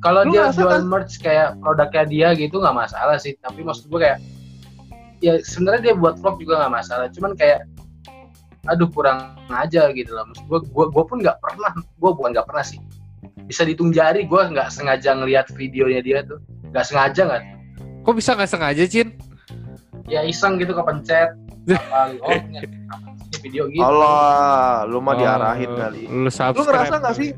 kalau 0.01 0.25
dia 0.29 0.49
jual 0.53 0.69
kan- 0.73 0.89
merch 0.89 1.21
kayak 1.21 1.57
produknya 1.61 2.05
dia 2.09 2.29
gitu 2.37 2.61
nggak 2.61 2.77
masalah 2.77 3.17
sih. 3.21 3.37
Tapi 3.41 3.61
maksud 3.65 3.89
gue 3.93 4.01
kayak 4.01 4.19
ya 5.21 5.41
sebenarnya 5.41 5.93
dia 5.93 5.95
buat 5.97 6.17
vlog 6.21 6.41
juga 6.41 6.65
nggak 6.65 6.73
masalah. 6.73 7.07
Cuman 7.13 7.37
kayak 7.37 7.69
aduh 8.65 8.89
kurang 8.89 9.37
aja 9.53 9.93
gitu 9.93 10.13
loh. 10.13 10.25
Maksud 10.33 10.45
gue, 10.49 10.61
gue, 10.65 10.87
gue 10.93 11.05
pun 11.05 11.17
nggak 11.21 11.37
pernah. 11.41 11.73
Gue 12.01 12.11
bukan 12.17 12.33
nggak 12.33 12.49
pernah 12.49 12.65
sih. 12.65 12.81
Bisa 13.45 13.65
dihitung 13.65 13.93
jari. 13.93 14.25
Gue 14.25 14.41
nggak 14.45 14.73
sengaja 14.73 15.13
ngelihat 15.17 15.53
videonya 15.53 16.01
dia 16.01 16.19
tuh. 16.25 16.41
Nggak 16.73 16.85
sengaja 16.85 17.21
nggak. 17.29 17.43
Kok 18.05 18.15
bisa 18.17 18.37
nggak 18.37 18.51
sengaja, 18.53 18.85
Cin? 18.85 19.17
Ya 20.05 20.21
iseng 20.21 20.61
gitu 20.61 20.77
kepencet. 20.77 21.33
apa 21.73 22.13
gitu. 22.13 22.23
Oh, 22.25 22.41
video 23.45 23.65
gitu. 23.69 23.85
Allah, 23.85 24.85
lu 24.89 24.99
mah 25.01 25.15
diarahin 25.17 25.71
Oh, 25.73 25.77
kali. 25.77 26.03
Lu 26.09 26.31
subscribe. 26.33 26.59
Lu 26.61 26.63
ngerasa 26.69 26.95
nggak 27.01 27.17
sih 27.17 27.31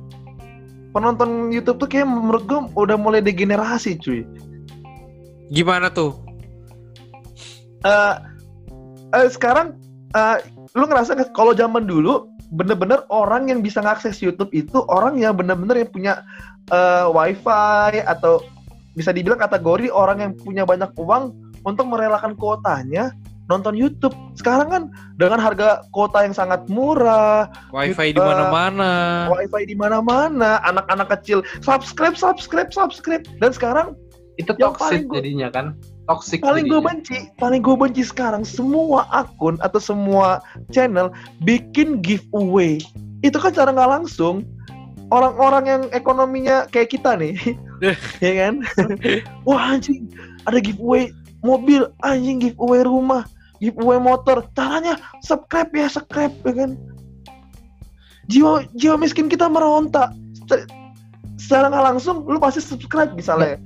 penonton 0.95 1.53
YouTube 1.53 1.77
tuh 1.83 1.89
kayak 1.91 2.09
menurut 2.09 2.43
gue 2.49 2.61
udah 2.73 2.97
mulai 2.97 3.21
degenerasi 3.21 4.01
cuy. 4.01 4.25
Gimana 5.53 5.93
tuh? 5.93 6.17
Eh 7.85 8.15
eh, 9.15 9.29
sekarang 9.29 9.77
eh, 10.17 10.37
lu 10.75 10.85
ngerasa 10.89 11.15
kalau 11.37 11.53
zaman 11.53 11.85
dulu 11.85 12.27
bener-bener 12.55 13.03
orang 13.11 13.51
yang 13.51 13.61
bisa 13.61 13.83
ngakses 13.83 14.23
YouTube 14.23 14.51
itu 14.55 14.87
orang 14.87 15.19
yang 15.19 15.35
bener-bener 15.35 15.83
yang 15.83 15.91
punya 15.91 16.13
eh, 16.71 17.07
wifi 17.11 18.03
atau 18.07 18.43
bisa 18.97 19.13
dibilang 19.13 19.37
kategori 19.37 19.93
orang 19.93 20.19
yang 20.25 20.33
punya 20.33 20.65
banyak 20.65 20.89
uang 20.97 21.37
untuk 21.67 21.85
merelakan 21.85 22.33
kuotanya 22.39 23.13
nonton 23.47 23.79
YouTube. 23.79 24.15
Sekarang 24.35 24.69
kan 24.69 24.83
dengan 25.17 25.39
harga 25.39 25.83
kuota 25.95 26.27
yang 26.27 26.35
sangat 26.35 26.67
murah, 26.67 27.47
Wifi 27.71 28.15
di 28.15 28.21
mana-mana. 28.21 29.31
wifi 29.31 29.63
di 29.67 29.77
mana-mana, 29.79 30.59
anak-anak 30.67 31.09
kecil 31.19 31.43
subscribe, 31.63 32.19
subscribe, 32.19 32.71
subscribe, 32.75 33.23
dan 33.39 33.51
sekarang 33.55 33.95
itu 34.37 34.53
yang 34.59 34.75
toxic 34.75 34.83
paling 34.83 35.03
gua- 35.09 35.17
jadinya 35.23 35.49
kan. 35.51 35.67
Toxic 36.07 36.39
paling 36.39 36.71
gue 36.71 36.79
benci, 36.79 37.19
paling 37.35 37.59
gue 37.67 37.75
benci 37.75 38.07
sekarang 38.07 38.47
semua 38.47 39.11
akun 39.11 39.59
atau 39.59 39.83
semua 39.83 40.39
channel 40.71 41.11
bikin 41.43 41.99
giveaway. 41.99 42.79
Itu 43.27 43.43
kan 43.43 43.51
cara 43.51 43.75
nggak 43.75 43.91
langsung 43.91 44.47
orang-orang 45.11 45.65
yang 45.67 45.83
ekonominya 45.91 46.71
kayak 46.71 46.95
kita 46.95 47.19
nih, 47.19 47.35
ya 48.23 48.33
kan? 48.39 48.63
Wah 49.43 49.75
anjing, 49.75 50.07
ada 50.47 50.63
giveaway 50.63 51.11
mobil, 51.43 51.91
anjing 52.07 52.39
giveaway 52.39 52.87
rumah, 52.87 53.27
giveaway 53.59 54.01
motor. 54.01 54.45
Caranya 54.53 54.97
subscribe 55.21 55.71
ya, 55.73 55.87
subscribe 55.89 56.35
ya 56.45 56.53
kan? 56.53 56.71
Jiwa 58.27 58.67
jiwa 58.75 58.97
miskin 58.99 59.31
kita 59.31 59.47
meronta. 59.47 60.11
Secara- 61.37 61.69
nggak 61.71 61.85
langsung, 61.95 62.25
lu 62.27 62.41
pasti 62.41 62.65
subscribe 62.65 63.13
misalnya. 63.15 63.61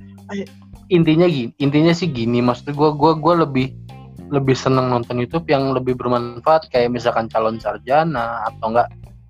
intinya 0.91 1.23
gini 1.23 1.55
intinya 1.59 1.95
sih 1.95 2.07
gini 2.11 2.43
maksud 2.43 2.75
gue 2.75 2.89
gue 2.99 3.11
gue 3.15 3.33
lebih 3.47 3.67
lebih 4.31 4.55
seneng 4.55 4.91
nonton 4.91 5.19
YouTube 5.19 5.47
yang 5.47 5.71
lebih 5.71 5.95
bermanfaat 5.95 6.67
kayak 6.71 6.91
misalkan 6.91 7.31
calon 7.31 7.59
sarjana 7.59 8.43
atau 8.47 8.75
enggak 8.75 8.87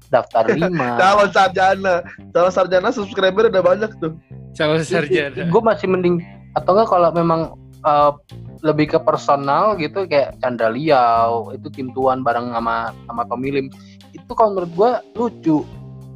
daftar 0.10 0.46
lima 0.58 0.98
Calon 0.98 1.30
sarjana, 1.30 1.94
calon 2.34 2.52
sarjana 2.54 2.90
subscriber 2.94 3.50
udah 3.50 3.64
banyak 3.64 3.92
tuh. 3.98 4.14
Calon 4.58 4.82
sarjana. 4.82 5.50
gue 5.50 5.62
masih 5.62 5.86
mending 5.90 6.22
atau 6.58 6.74
enggak 6.78 6.90
kalau 6.90 7.10
memang 7.14 7.54
uh, 7.86 8.18
lebih 8.62 8.94
ke 8.94 9.00
personal 9.02 9.74
gitu 9.78 10.06
kayak 10.06 10.38
Chandra 10.40 10.70
Liao 10.70 11.50
itu 11.54 11.68
tim 11.74 11.90
tuan 11.98 12.22
bareng 12.22 12.54
sama 12.54 12.94
sama 13.10 13.24
pemilim 13.26 13.68
itu 14.14 14.32
kalau 14.38 14.54
menurut 14.54 14.72
gue 14.78 14.92
lucu 15.18 15.58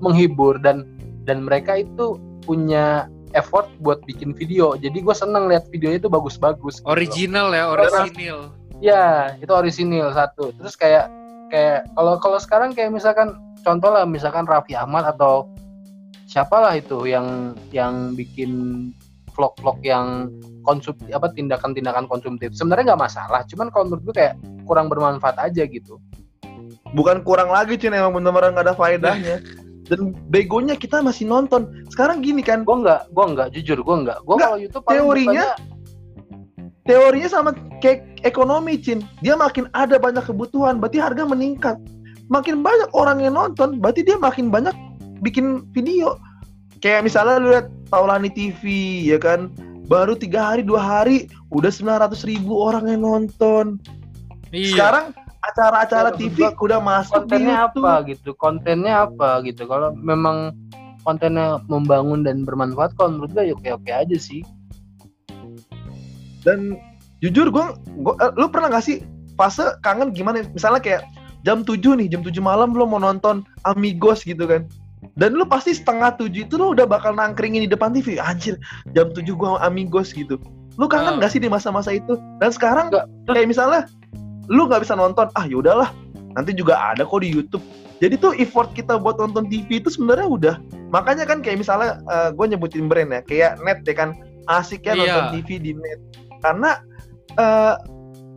menghibur 0.03 0.62
dan 0.62 0.86
dan 1.25 1.41
mereka 1.45 1.81
itu 1.81 2.22
punya 2.45 3.10
effort 3.34 3.67
buat 3.81 4.00
bikin 4.05 4.31
video 4.38 4.77
jadi 4.77 4.93
gue 4.93 5.15
seneng 5.15 5.50
lihat 5.50 5.65
videonya 5.74 6.05
itu 6.05 6.12
bagus-bagus 6.12 6.79
gitu 6.79 6.86
loh. 6.86 6.93
Original 6.93 7.48
ya, 7.51 7.63
original. 7.72 8.39
Ya, 8.84 9.34
itu 9.39 9.51
orisinil 9.55 10.12
satu. 10.12 10.51
Terus 10.60 10.75
kayak 10.75 11.07
kayak 11.50 11.88
kalau 11.95 12.19
kalau 12.19 12.39
sekarang 12.41 12.75
kayak 12.75 12.91
misalkan 12.91 13.38
contoh 13.63 13.89
lah 13.89 14.03
misalkan 14.03 14.43
Raffi 14.43 14.75
Ahmad 14.75 15.07
atau 15.07 15.50
siapalah 16.27 16.75
itu 16.75 17.07
yang 17.07 17.55
yang 17.72 18.13
bikin 18.17 18.91
vlog-vlog 19.36 19.77
yang 19.84 20.32
konsum 20.63 20.96
apa 21.12 21.30
tindakan-tindakan 21.36 22.08
konsumtif. 22.10 22.56
Sebenarnya 22.56 22.96
nggak 22.96 23.04
masalah, 23.06 23.44
cuman 23.46 23.68
kalau 23.70 23.92
menurut 23.92 24.04
gue 24.10 24.15
kayak 24.15 24.36
kurang 24.65 24.88
bermanfaat 24.89 25.38
aja 25.38 25.68
gitu. 25.68 26.00
bukan 26.96 27.22
kurang 27.27 27.51
lagi 27.51 27.75
Cin 27.75 27.92
emang 27.92 28.15
bener-bener 28.15 28.56
nggak 28.56 28.65
ada 28.72 28.75
faedahnya 28.77 29.44
dan 29.92 30.15
begonya 30.32 30.80
kita 30.80 31.04
masih 31.04 31.27
nonton 31.27 31.68
sekarang 31.92 32.24
gini 32.24 32.39
kan 32.39 32.63
Gue 32.63 32.80
nggak, 32.82 33.12
gue 33.12 33.25
nggak 33.36 33.48
jujur, 33.51 33.84
gue 33.84 33.96
nggak. 34.08 34.20
Gue 34.24 34.36
kalau 34.39 34.56
YouTube 34.58 34.86
teorinya 34.88 35.44
bukanya- 35.51 35.58
teorinya 36.86 37.30
sama 37.30 37.51
kayak 37.82 38.22
ekonomi 38.24 38.77
Cin 38.80 39.01
dia 39.20 39.34
makin 39.36 39.68
ada 39.74 39.98
banyak 39.98 40.22
kebutuhan 40.24 40.77
berarti 40.77 41.01
harga 41.01 41.25
meningkat 41.25 41.77
makin 42.30 42.62
banyak 42.62 42.89
orang 42.94 43.22
yang 43.22 43.34
nonton 43.34 43.82
berarti 43.82 44.06
dia 44.06 44.18
makin 44.22 44.54
banyak 44.54 44.74
bikin 45.25 45.65
video 45.74 46.15
kayak 46.86 47.01
misalnya 47.01 47.42
lu 47.42 47.50
lihat 47.54 47.68
Taulani 47.89 48.30
TV 48.32 48.62
ya 49.06 49.18
kan? 49.22 49.51
Baru 49.86 50.18
tiga 50.18 50.42
hari 50.54 50.65
dua 50.65 50.82
hari 50.82 51.30
udah 51.54 51.70
900 51.70 52.25
ribu 52.25 52.58
orang 52.58 52.89
yang 52.89 53.06
nonton. 53.06 53.77
Iya. 54.56 54.72
sekarang 54.72 55.06
acara-acara 55.44 56.10
Ya, 56.15 56.18
TV 56.18 56.38
udah 56.58 56.80
masuk 56.80 57.12
di 57.12 57.38
kontennya 57.38 57.56
YouTube. 57.68 57.84
apa 57.86 57.94
gitu? 58.08 58.30
Kontennya 58.39 58.94
apa 59.06 59.30
gitu? 59.44 59.62
Kalau 59.68 59.89
memang 59.94 60.56
kontennya 61.06 61.60
membangun 61.70 62.25
dan 62.25 62.42
bermanfaat 62.48 62.98
kalau 62.98 63.20
menurut 63.20 63.32
gue 63.36 63.44
ya 63.51 63.54
oke 63.54 63.70
oke 63.77 63.92
aja 63.92 64.18
sih. 64.18 64.42
Dan 66.42 66.77
jujur 67.22 67.50
gue 67.50 67.65
lu 68.38 68.46
pernah 68.50 68.70
gak 68.74 68.86
sih 68.86 69.01
fase 69.38 69.65
kangen 69.86 70.13
gimana? 70.15 70.46
Misalnya 70.54 70.82
kayak 70.82 71.04
jam 71.46 71.62
7 71.62 71.77
nih 72.01 72.10
jam 72.10 72.25
7 72.25 72.34
malam 72.42 72.74
lu 72.74 72.89
mau 72.89 72.98
nonton 72.98 73.46
Amigos 73.70 74.25
gitu 74.25 74.50
kan 74.50 74.65
dan 75.13 75.38
lu 75.38 75.45
pasti 75.45 75.77
setengah 75.77 76.17
tujuh 76.17 76.50
itu 76.50 76.55
lu 76.57 76.74
udah 76.74 76.89
bakal 76.89 77.13
nangkringin 77.13 77.63
di 77.63 77.69
depan 77.69 77.93
TV 77.93 78.17
anjir 78.17 78.57
jam 78.97 79.13
7 79.13 79.21
gua 79.38 79.62
Amigos 79.62 80.09
gitu. 80.12 80.41
Lu 80.75 80.89
kangen 80.89 81.17
Ah. 81.17 81.21
gak 81.24 81.31
sih 81.31 81.39
di 81.39 81.47
masa-masa 81.47 81.93
itu? 81.93 82.17
Dan 82.41 82.50
sekarang 82.51 82.91
Nggak. 82.91 83.05
kayak 83.31 83.47
misalnya 83.47 83.88
lu 84.51 84.67
nggak 84.67 84.83
bisa 84.83 84.93
nonton 84.93 85.25
ah 85.33 85.45
yaudahlah 85.47 85.89
nanti 86.35 86.51
juga 86.51 86.75
ada 86.77 87.07
kok 87.07 87.24
di 87.24 87.31
YouTube. 87.31 87.63
Jadi 88.03 88.19
tuh 88.19 88.35
effort 88.35 88.75
kita 88.75 89.00
buat 89.00 89.15
nonton 89.15 89.47
TV 89.47 89.79
itu 89.79 89.88
sebenarnya 89.88 90.27
udah. 90.27 90.55
Makanya 90.91 91.24
kan 91.24 91.39
kayak 91.39 91.63
misalnya 91.63 92.03
gue 92.35 92.45
nyebutin 92.45 92.91
brand 92.91 93.09
ya 93.09 93.21
kayak 93.24 93.51
net 93.63 93.79
ya 93.88 93.95
kan. 93.95 94.09
Asik 94.45 94.83
ya 94.83 94.93
Iya. 94.93 95.00
nonton 95.00 95.25
TV 95.39 95.50
di 95.63 95.71
net. 95.74 96.00
Karena 96.43 96.75
eh 97.39 97.75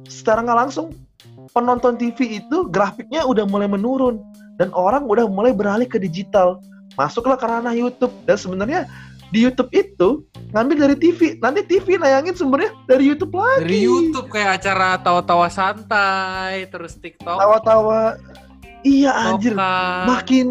secara 0.06 0.46
nggak 0.46 0.58
langsung 0.68 0.94
penonton 1.50 1.98
TV 1.98 2.38
itu 2.40 2.70
grafiknya 2.70 3.26
udah 3.26 3.44
mulai 3.44 3.66
menurun 3.66 4.22
dan 4.58 4.74
orang 4.74 5.06
udah 5.06 5.30
mulai 5.30 5.54
beralih 5.54 5.86
ke 5.86 5.96
digital. 6.02 6.58
Masuklah 6.98 7.38
ke 7.38 7.46
ranah 7.46 7.72
YouTube. 7.72 8.10
Dan 8.26 8.34
sebenarnya 8.34 8.90
di 9.30 9.46
YouTube 9.46 9.70
itu 9.70 10.24
ngambil 10.50 10.88
dari 10.88 10.96
TV 10.96 11.36
nanti 11.38 11.60
TV 11.62 12.00
nayangin 12.00 12.34
sumbernya 12.34 12.74
dari 12.90 13.06
YouTube 13.06 13.38
lagi. 13.38 13.64
Dari 13.64 13.80
YouTube 13.86 14.28
kayak 14.34 14.60
acara 14.60 14.98
tawa-tawa 14.98 15.46
santai, 15.52 16.66
terus 16.72 16.98
TikTok. 16.98 17.38
tawa-tawa. 17.38 18.18
Iya 18.82 19.14
anjir. 19.14 19.54
Toka. 19.54 20.06
makin 20.06 20.46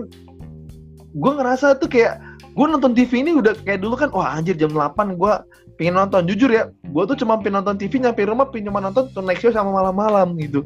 gue 1.17 1.31
ngerasa 1.33 1.79
tuh 1.81 1.89
kayak 1.89 2.19
gue 2.53 2.65
nonton 2.67 2.93
TV 2.93 3.23
ini 3.25 3.31
udah 3.33 3.55
kayak 3.63 3.81
dulu 3.81 3.95
kan 3.97 4.11
wah 4.13 4.35
anjir 4.35 4.53
jam 4.53 4.69
8 4.69 5.17
gue 5.17 5.33
pengen 5.75 5.97
nonton. 5.97 6.23
Jujur 6.29 6.47
ya 6.47 6.69
gue 6.71 7.03
tuh 7.09 7.17
cuma 7.17 7.41
pengen 7.41 7.63
nonton 7.63 7.75
TV 7.81 7.97
nyampe 7.99 8.23
rumah 8.23 8.47
pengen 8.47 8.71
cuma 8.71 8.79
nonton 8.79 9.09
Tonight 9.11 9.41
Show 9.41 9.51
sama 9.51 9.73
malam-malam 9.73 10.37
gitu. 10.37 10.63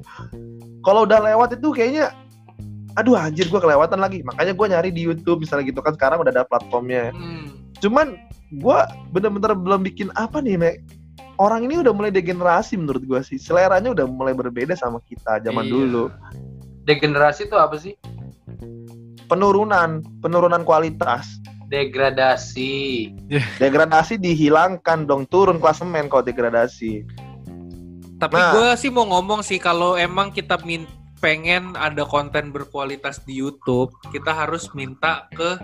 Kalau 0.81 1.05
udah 1.05 1.21
lewat 1.21 1.62
itu 1.62 1.69
kayaknya 1.71 2.12
aduh 2.93 3.15
anjir 3.15 3.45
gue 3.45 3.57
kelewatan 3.57 3.98
lagi 3.98 4.19
makanya 4.21 4.51
gue 4.51 4.67
nyari 4.67 4.89
di 4.89 5.01
YouTube 5.01 5.41
misalnya 5.41 5.63
gitu 5.65 5.79
kan 5.79 5.93
sekarang 5.93 6.19
udah 6.19 6.31
ada 6.31 6.43
platformnya 6.43 7.12
Hmm. 7.12 7.48
cuman 7.77 8.19
gue 8.51 8.77
bener-bener 9.10 9.51
belum 9.53 9.81
bikin 9.81 10.07
apa 10.13 10.39
nih 10.39 10.55
Mek. 10.55 10.75
orang 11.38 11.63
ini 11.63 11.79
udah 11.79 11.89
mulai 11.89 12.10
degenerasi 12.10 12.75
menurut 12.75 13.01
gue 13.01 13.19
sih 13.21 13.36
seleranya 13.36 13.89
udah 13.89 14.05
mulai 14.05 14.31
berbeda 14.31 14.74
sama 14.74 15.00
kita 15.01 15.39
zaman 15.39 15.63
Iya. 15.63 15.71
dulu 15.71 16.05
Degenerasi 16.81 17.45
itu 17.45 17.55
apa 17.55 17.77
sih? 17.77 17.93
penurunan 19.25 20.03
penurunan 20.19 20.62
kualitas 20.62 21.39
Degradasi. 21.65 23.07
degradasi 23.55 24.19
dihilangkan 24.19 25.05
dong 25.05 25.24
turun 25.25 25.55
klasemen 25.55 26.05
kalau 26.05 26.19
degradasi 26.21 27.07
Tapi 28.17 28.36
Nah. 28.36 28.51
gue 28.51 28.69
sih 28.75 28.89
mau 28.89 29.07
ngomong 29.07 29.41
sih 29.41 29.57
kalau 29.57 29.95
emang 29.95 30.29
kita 30.29 30.60
min 30.62 30.86
pengen 31.22 31.78
ada 31.78 32.04
konten 32.04 32.50
berkualitas 32.50 33.22
di 33.24 33.38
YouTube, 33.40 33.94
kita 34.10 34.34
harus 34.34 34.74
minta 34.74 35.30
ke 35.32 35.56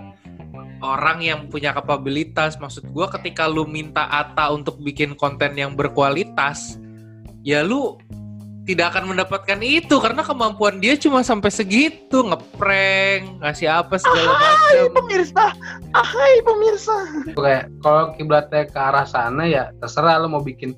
orang 0.80 1.18
yang 1.20 1.50
punya 1.50 1.74
kapabilitas. 1.74 2.56
Maksud 2.56 2.88
gue 2.88 3.06
ketika 3.18 3.50
lu 3.50 3.66
minta 3.66 4.06
Ata 4.06 4.54
untuk 4.54 4.78
bikin 4.78 5.18
konten 5.18 5.58
yang 5.58 5.74
berkualitas, 5.74 6.78
ya 7.42 7.66
lu 7.66 7.98
tidak 8.68 8.92
akan 8.92 9.16
mendapatkan 9.16 9.56
itu 9.64 9.96
karena 9.96 10.20
kemampuan 10.20 10.76
dia 10.76 10.92
cuma 11.00 11.24
sampai 11.24 11.48
segitu 11.48 12.20
ngeprank 12.20 13.40
ngasih 13.40 13.64
apa 13.64 13.96
segala 13.96 14.28
Hai 14.36 14.44
macam. 14.44 14.92
pemirsa, 15.00 15.44
hai 15.96 16.34
pemirsa. 16.44 16.96
kayak 17.32 17.72
kalau 17.80 18.12
kiblatnya 18.12 18.68
ke 18.68 18.76
arah 18.76 19.08
sana 19.08 19.48
ya 19.48 19.72
terserah 19.80 20.20
lo 20.20 20.28
mau 20.28 20.44
bikin 20.44 20.76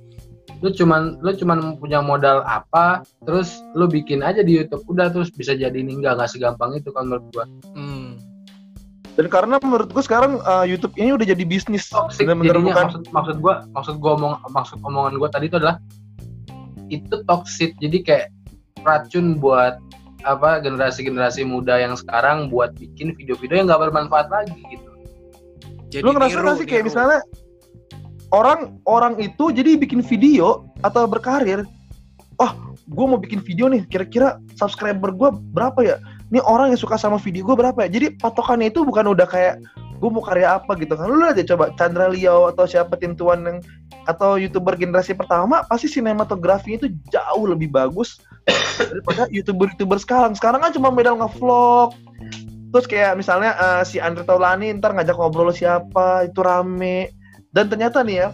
lu 0.61 0.69
cuman 0.77 1.17
lu 1.25 1.33
cuman 1.33 1.81
punya 1.81 2.05
modal 2.05 2.45
apa 2.45 3.01
terus 3.25 3.65
lu 3.73 3.89
bikin 3.89 4.21
aja 4.21 4.45
di 4.45 4.61
YouTube 4.61 4.85
udah 4.93 5.09
terus 5.09 5.33
bisa 5.33 5.57
jadi 5.57 5.73
ini 5.73 5.97
enggak 6.01 6.21
nggak 6.21 6.31
segampang 6.31 6.77
itu 6.77 6.93
kan 6.93 7.09
menurut 7.09 7.25
gua 7.33 7.45
Hmm. 7.73 8.21
Dan 9.19 9.27
karena 9.27 9.59
menurut 9.61 9.91
gue 9.91 10.01
sekarang 10.01 10.39
uh, 10.47 10.65
YouTube 10.65 10.97
ini 10.97 11.13
udah 11.13 11.27
jadi 11.27 11.45
bisnis, 11.45 11.91
toxic 11.93 12.25
bener-bener 12.25 12.57
jadinya 12.57 12.73
bukan 12.73 12.85
maksud 12.89 13.03
maksud 13.11 13.37
gua 13.43 13.55
maksud 13.75 13.95
gua 14.01 14.11
omong 14.17 14.35
maksud 14.55 14.79
omongan 14.81 15.19
gua 15.19 15.29
tadi 15.29 15.51
itu 15.51 15.57
adalah 15.61 15.77
itu 16.89 17.15
toxic 17.27 17.75
jadi 17.83 17.99
kayak 18.01 18.27
racun 18.87 19.37
buat 19.37 19.77
apa 20.25 20.61
generasi-generasi 20.61 21.49
muda 21.49 21.81
yang 21.81 21.97
sekarang 21.97 22.53
buat 22.53 22.77
bikin 22.77 23.17
video-video 23.17 23.65
yang 23.65 23.67
nggak 23.69 23.83
bermanfaat 23.89 24.29
lagi 24.29 24.57
gitu 24.69 24.89
Jadi 25.91 26.05
lu 26.07 26.13
ngerasa 26.15 26.37
niru, 26.39 26.45
nggak 26.47 26.57
sih 26.61 26.67
kayak 26.69 26.83
niru. 26.85 26.89
misalnya 26.93 27.19
orang 28.31 28.79
orang 28.87 29.19
itu 29.19 29.51
jadi 29.51 29.79
bikin 29.79 30.03
video 30.03 30.67
atau 30.87 31.07
berkarir, 31.07 31.67
oh 32.39 32.53
gue 32.91 33.07
mau 33.07 33.19
bikin 33.19 33.43
video 33.43 33.71
nih, 33.71 33.87
kira-kira 33.87 34.39
subscriber 34.59 35.15
gue 35.15 35.31
berapa 35.55 35.79
ya? 35.83 35.97
Ini 36.31 36.39
orang 36.47 36.71
yang 36.71 36.81
suka 36.81 36.95
sama 36.95 37.19
video 37.19 37.43
gue 37.43 37.57
berapa 37.59 37.79
ya? 37.87 37.91
Jadi 37.91 38.19
patokannya 38.19 38.71
itu 38.71 38.87
bukan 38.87 39.11
udah 39.11 39.27
kayak 39.27 39.59
gue 40.01 40.11
mau 40.11 40.23
karya 40.23 40.57
apa 40.63 40.79
gitu 40.79 40.95
kan? 40.95 41.07
Lu 41.11 41.21
lihat 41.21 41.37
ya 41.43 41.55
coba 41.55 41.75
Chandra 41.75 42.07
Liao 42.09 42.49
atau 42.49 42.65
siapa 42.65 42.95
tim 42.97 43.19
tuan 43.19 43.43
yang 43.45 43.59
atau 44.09 44.41
youtuber 44.41 44.75
generasi 44.75 45.13
pertama 45.13 45.61
pasti 45.69 45.87
sinematografinya 45.87 46.83
itu 46.83 46.89
jauh 47.13 47.45
lebih 47.45 47.69
bagus 47.69 48.19
daripada 48.79 49.29
youtuber-youtuber 49.29 50.01
sekarang. 50.01 50.33
Sekarang 50.33 50.65
kan 50.65 50.73
cuma 50.73 50.89
modal 50.89 51.21
ngevlog, 51.21 51.93
terus 52.73 52.87
kayak 52.89 53.19
misalnya 53.21 53.53
eh, 53.59 53.83
si 53.85 54.01
Andre 54.01 54.25
Taulani 54.25 54.73
ntar 54.81 54.97
ngajak 54.97 55.19
ngobrol 55.19 55.53
siapa 55.53 56.31
itu 56.31 56.41
rame 56.41 57.13
dan 57.51 57.67
ternyata 57.67 58.01
nih 58.01 58.17
ya 58.17 58.29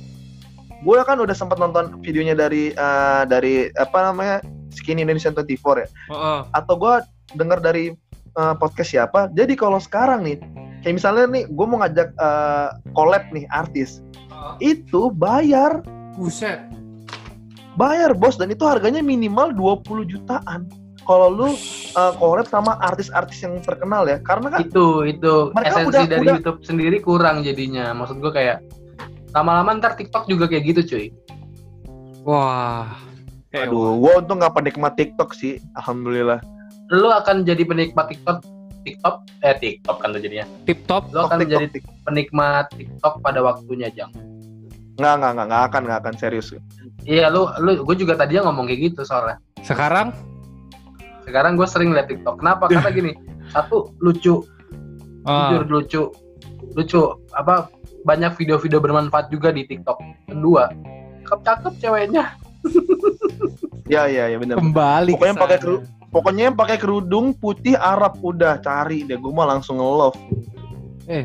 gue 0.76 0.98
kan 1.02 1.16
udah 1.16 1.32
sempat 1.32 1.56
nonton 1.56 1.98
videonya 2.00 2.36
dari 2.36 2.70
eh, 2.70 3.22
dari 3.24 3.72
apa 3.72 4.12
namanya 4.12 4.44
Skinny 4.68 5.00
Indonesian 5.02 5.32
24 5.32 5.48
ya. 5.48 5.88
Heeh. 6.12 6.40
atau 6.52 6.74
gue 6.76 6.94
dengar 7.32 7.58
dari 7.58 7.96
eh, 8.32 8.54
podcast 8.60 8.92
siapa. 8.92 9.32
Jadi 9.32 9.56
kalau 9.56 9.80
sekarang 9.80 10.20
nih 10.20 10.36
kayak 10.84 11.00
misalnya 11.00 11.24
nih 11.32 11.44
gue 11.48 11.66
mau 11.66 11.80
ngajak 11.80 12.12
eh, 12.12 12.68
collab 12.92 13.24
nih 13.32 13.48
artis. 13.48 14.04
Itu 14.60 15.08
bayar. 15.10 15.80
Buset. 16.14 16.60
bayar 17.76 18.12
bos. 18.12 18.36
Dan 18.36 18.48
itu 18.48 18.64
harganya 18.64 19.00
minimal 19.00 19.52
20 19.52 20.08
jutaan. 20.08 20.68
Kalau 21.04 21.28
lu 21.28 21.48
collab 22.16 22.48
sama 22.48 22.76
artis-artis 22.80 23.40
yang 23.40 23.60
terkenal 23.60 24.04
ya. 24.04 24.16
Karena 24.20 24.48
kan 24.48 24.60
itu 24.64 25.04
itu. 25.04 25.52
Mereka 25.52 25.72
esensi 25.72 25.88
udah- 25.88 26.04
dari 26.08 26.24
udah- 26.24 26.34
YouTube 26.40 26.58
sendiri 26.64 26.98
kurang 27.00 27.44
jadinya. 27.44 27.92
Maksud 27.92 28.20
gua 28.20 28.32
kayak 28.32 28.60
lama-lama 29.36 29.76
ntar 29.76 30.00
TikTok 30.00 30.24
juga 30.24 30.48
kayak 30.48 30.64
gitu 30.72 30.80
cuy. 30.88 31.06
Wah. 32.24 32.88
Eh, 33.52 33.68
aduh 33.68 34.00
gue 34.00 34.12
untung 34.16 34.40
nggak 34.40 34.56
penikmat 34.56 34.96
TikTok 34.96 35.36
sih 35.36 35.60
alhamdulillah. 35.76 36.40
Lu 36.88 37.12
akan 37.12 37.44
jadi 37.44 37.60
penikmat 37.68 38.08
TikTok 38.08 38.40
TikTok? 38.86 39.14
Eh 39.44 39.54
TikTok 39.60 39.96
kan 40.00 40.16
tuh 40.16 40.20
jadinya. 40.24 40.46
Tip 40.64 40.88
top. 40.88 41.12
lu 41.12 41.20
akan 41.26 41.44
TikTok, 41.44 41.52
jadi 41.52 41.66
TikTok. 41.68 41.94
penikmat 42.08 42.66
TikTok 42.72 43.14
pada 43.20 43.44
waktunya 43.44 43.92
jang. 43.92 44.08
Nggak 44.96 45.14
nggak 45.20 45.30
nggak 45.36 45.46
nggak 45.52 45.62
akan 45.68 45.80
nggak 45.84 45.98
akan 46.00 46.14
serius. 46.16 46.48
Iya 47.04 47.28
lu 47.28 47.52
lu 47.60 47.84
gue 47.84 47.96
juga 48.00 48.16
tadinya 48.16 48.48
ngomong 48.48 48.72
kayak 48.72 48.80
gitu 48.94 49.04
soalnya. 49.04 49.36
Sekarang? 49.60 50.16
Sekarang 51.28 51.58
gue 51.60 51.68
sering 51.68 51.92
liat 51.92 52.08
TikTok. 52.08 52.40
Kenapa? 52.40 52.72
Karena 52.72 52.88
gini 52.88 53.12
satu 53.54 53.92
lucu. 54.00 54.40
Ah, 55.26 55.52
jujur 55.52 55.62
lucu. 55.68 56.02
Lucu 56.78 57.00
apa 57.34 57.68
banyak 58.06 58.38
video-video 58.38 58.78
bermanfaat 58.78 59.28
juga 59.34 59.50
di 59.50 59.66
TikTok. 59.66 59.98
Kedua 60.30 60.70
cakep 61.26 61.40
cakep 61.42 61.72
ceweknya. 61.82 62.24
Ya 63.86 64.10
ya 64.10 64.26
ya 64.26 64.42
benar 64.42 64.58
kembali 64.58 65.14
Pokoknya 65.14 65.38
ke 65.38 65.42
pakai 65.46 65.58
keru- 65.62 65.86
pokoknya 66.10 66.50
yang 66.50 66.58
pakai 66.58 66.74
kerudung 66.74 67.30
putih 67.38 67.78
Arab 67.78 68.18
udah 68.18 68.58
cari 68.58 69.06
deh 69.06 69.14
gue 69.14 69.30
mah 69.30 69.46
langsung 69.46 69.78
nge-love. 69.78 70.18
Eh. 71.06 71.22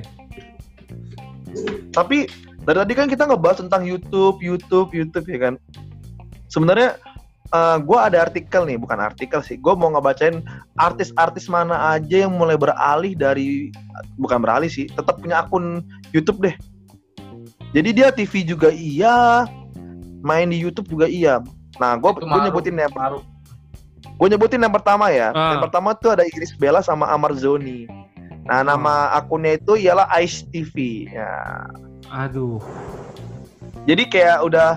tapi 1.90 2.30
dari 2.62 2.78
tadi 2.86 2.94
kan 2.94 3.10
kita 3.10 3.26
ngebahas 3.26 3.66
tentang 3.66 3.82
YouTube 3.82 4.46
YouTube 4.46 4.94
YouTube 4.94 5.26
ya 5.26 5.50
kan? 5.50 5.54
Sebenarnya 6.54 7.02
gue 7.82 7.98
ada 7.98 8.30
artikel 8.30 8.70
nih 8.70 8.78
bukan 8.78 9.02
artikel 9.02 9.42
sih. 9.42 9.58
Gue 9.58 9.74
mau 9.74 9.90
ngebacain 9.90 10.46
artis-artis 10.78 11.50
mana 11.50 11.98
aja 11.98 12.30
yang 12.30 12.38
mulai 12.38 12.62
beralih 12.62 13.18
dari 13.18 13.74
bukan 14.22 14.38
beralih 14.38 14.70
sih 14.70 14.86
tetap 14.86 15.18
punya 15.18 15.42
akun 15.42 15.82
YouTube 16.14 16.46
deh 16.46 16.54
jadi 17.72 17.90
dia 17.92 18.08
TV 18.12 18.44
juga 18.44 18.70
iya 18.70 19.48
main 20.22 20.48
di 20.48 20.60
YouTube 20.60 20.88
juga 20.90 21.08
iya 21.08 21.40
nah 21.80 21.96
gue 21.98 22.12
gue 22.14 22.40
nyebutin 22.46 22.76
yang 22.78 22.92
Maruf. 22.94 23.24
gue 24.06 24.28
nyebutin 24.28 24.62
yang 24.62 24.74
pertama 24.74 25.10
ya 25.10 25.32
Ah. 25.34 25.56
yang 25.58 25.64
pertama 25.64 25.96
tuh 25.96 26.14
ada 26.14 26.24
Iris 26.28 26.54
Bella 26.54 26.84
sama 26.84 27.10
Amar 27.10 27.34
Zoni 27.34 27.88
nah 28.46 28.62
nama 28.62 29.14
akunnya 29.16 29.58
itu 29.58 29.78
ialah 29.78 30.06
Ice 30.20 30.44
TV 30.50 31.08
ya 31.10 31.32
Aduh. 32.12 32.60
jadi 33.88 34.04
kayak 34.06 34.38
udah 34.44 34.70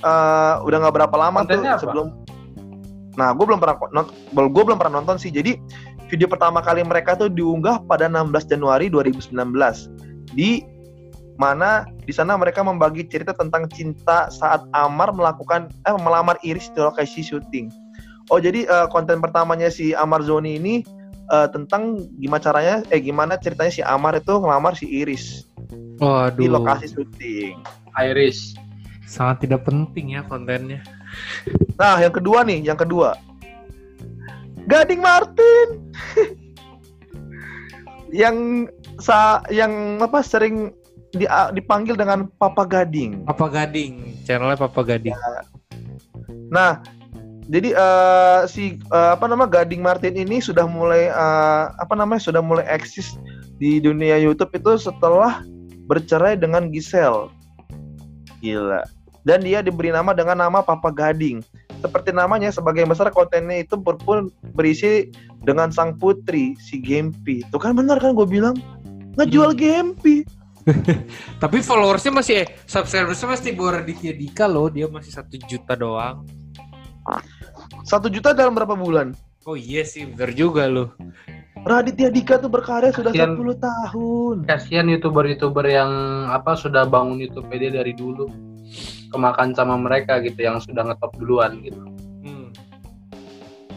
eh, 0.00 0.54
udah 0.64 0.76
nggak 0.80 0.94
berapa 0.94 1.16
lama 1.16 1.44
Kontennya 1.44 1.76
tuh 1.76 1.78
apa? 1.78 1.82
sebelum 1.86 2.06
nah 3.14 3.30
gue 3.30 3.44
belum 3.46 3.62
pernah 3.62 3.76
gue 4.34 4.62
belum 4.66 4.78
pernah 4.80 4.94
nonton 4.98 5.22
sih 5.22 5.30
jadi 5.30 5.54
video 6.10 6.26
pertama 6.26 6.58
kali 6.58 6.82
mereka 6.82 7.14
tuh 7.14 7.30
diunggah 7.30 7.86
pada 7.86 8.10
16 8.10 8.50
Januari 8.50 8.90
2019 8.90 9.30
di 10.34 10.66
mana 11.34 11.82
di 12.06 12.12
sana 12.14 12.38
mereka 12.38 12.62
membagi 12.62 13.06
cerita 13.10 13.34
tentang 13.34 13.66
cinta 13.70 14.30
saat 14.30 14.62
Amar 14.70 15.10
melakukan 15.10 15.70
eh 15.86 15.96
melamar 15.98 16.38
Iris 16.46 16.70
di 16.70 16.80
lokasi 16.80 17.26
syuting. 17.26 17.68
Oh 18.32 18.40
jadi 18.40 18.64
eh, 18.64 18.86
konten 18.88 19.18
pertamanya 19.20 19.68
si 19.68 19.92
Amar 19.92 20.22
Zoni 20.22 20.56
ini 20.56 20.74
eh, 21.30 21.48
tentang 21.50 21.98
gimana 22.22 22.40
caranya 22.40 22.76
eh 22.88 23.00
gimana 23.02 23.34
ceritanya 23.36 23.72
si 23.72 23.82
Amar 23.82 24.16
itu 24.16 24.32
ngelamar 24.38 24.78
si 24.78 24.86
Iris 24.86 25.46
Waduh. 25.98 26.38
di 26.38 26.46
lokasi 26.46 26.86
syuting. 26.90 27.58
Iris 27.94 28.54
Sangat 29.04 29.46
tidak 29.46 29.68
penting 29.68 30.16
ya 30.16 30.24
kontennya. 30.24 30.80
Nah, 31.76 32.00
yang 32.00 32.10
kedua 32.10 32.42
nih, 32.42 32.64
yang 32.64 32.74
kedua. 32.74 33.14
Gading 34.64 34.98
Martin. 35.04 35.92
yang 38.14 38.66
sa 39.02 39.42
yang 39.50 39.98
apa 40.00 40.22
sering 40.22 40.70
di, 41.16 41.26
dipanggil 41.28 41.94
dengan 41.94 42.26
Papa 42.38 42.66
Gading. 42.66 43.24
Papa 43.26 43.46
Gading, 43.50 44.24
channelnya 44.26 44.58
Papa 44.58 44.82
Gading. 44.82 45.14
Nah, 46.50 46.82
jadi 47.48 47.76
eh, 47.76 48.40
si 48.48 48.80
eh, 48.80 49.10
apa 49.12 49.28
nama 49.28 49.44
Gading 49.44 49.84
Martin 49.84 50.16
ini 50.16 50.40
sudah 50.40 50.64
mulai 50.64 51.12
eh, 51.12 51.64
apa 51.76 51.92
namanya 51.92 52.22
sudah 52.24 52.40
mulai 52.40 52.64
eksis 52.68 53.20
di 53.60 53.78
dunia 53.78 54.16
YouTube 54.16 54.52
itu 54.56 54.80
setelah 54.80 55.44
bercerai 55.86 56.40
dengan 56.40 56.72
Giselle. 56.72 57.28
Gila. 58.40 58.84
Dan 59.24 59.40
dia 59.40 59.64
diberi 59.64 59.88
nama 59.88 60.12
dengan 60.12 60.36
nama 60.36 60.60
Papa 60.60 60.92
Gading. 60.92 61.40
Seperti 61.80 62.16
namanya, 62.16 62.48
sebagian 62.48 62.88
besar 62.88 63.12
kontennya 63.12 63.64
itu 63.64 63.76
pun 63.80 64.32
berisi 64.56 65.12
dengan 65.44 65.68
sang 65.68 65.96
putri, 66.00 66.56
si 66.60 66.80
Gempi. 66.80 67.44
Tuh 67.52 67.60
kan 67.60 67.76
benar 67.76 68.00
kan 68.00 68.16
gue 68.16 68.24
bilang 68.24 68.56
ngejual 69.20 69.56
Gempi. 69.56 70.24
Tapi 71.42 71.56
followersnya 71.60 72.12
masih 72.12 72.34
eh 72.44 72.48
subscribersnya 72.64 73.28
masih 73.36 73.52
Raditya 73.56 74.12
Dika 74.16 74.48
loh, 74.48 74.72
dia 74.72 74.88
masih 74.88 75.12
satu 75.12 75.36
juta 75.44 75.76
doang. 75.76 76.24
Satu 77.84 78.08
juta 78.08 78.32
dalam 78.32 78.56
berapa 78.56 78.72
bulan? 78.72 79.12
Oh 79.44 79.56
iya 79.56 79.84
sih, 79.84 80.08
bener 80.08 80.32
juga 80.32 80.64
loh. 80.64 80.96
Raditya 81.64 82.08
Dika 82.08 82.40
tuh 82.40 82.48
berkarya 82.48 82.92
sudah 82.92 83.12
Kasian. 83.12 83.36
10 83.36 83.56
tahun. 83.60 84.36
Kasihan 84.48 84.86
youtuber-youtuber 84.88 85.64
yang 85.68 85.90
apa 86.28 86.56
sudah 86.56 86.84
bangun 86.88 87.20
YouTube 87.20 87.48
dia 87.52 87.72
dari 87.72 87.92
dulu 87.96 88.28
kemakan 89.12 89.54
sama 89.54 89.78
mereka 89.78 90.18
gitu 90.20 90.42
yang 90.42 90.58
sudah 90.60 90.84
ngetop 90.84 91.12
duluan 91.16 91.60
gitu. 91.62 91.80
Hmm. 92.24 92.50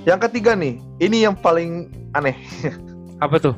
Yang 0.08 0.19
ketiga 0.32 0.56
nih, 0.56 0.80
ini 1.04 1.28
yang 1.28 1.36
paling 1.36 1.91
aneh. 2.15 2.36
Apa 3.23 3.38
tuh? 3.38 3.56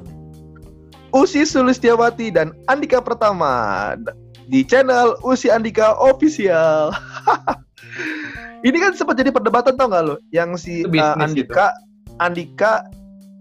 Usi 1.10 1.42
Sulistyawati 1.42 2.30
dan 2.30 2.54
Andika 2.70 3.02
Pertama 3.02 3.94
di 4.50 4.62
channel 4.66 5.18
Usi 5.26 5.50
Andika 5.50 5.98
Official. 5.98 6.94
ini 8.68 8.78
kan 8.78 8.94
sempat 8.94 9.18
jadi 9.18 9.34
perdebatan 9.34 9.74
tau 9.78 9.90
gak 9.90 10.04
lo? 10.06 10.16
Yang 10.30 10.50
si 10.62 10.74
Itu 10.86 10.98
uh, 10.98 11.18
Andika, 11.18 11.74
Andika 12.22 12.86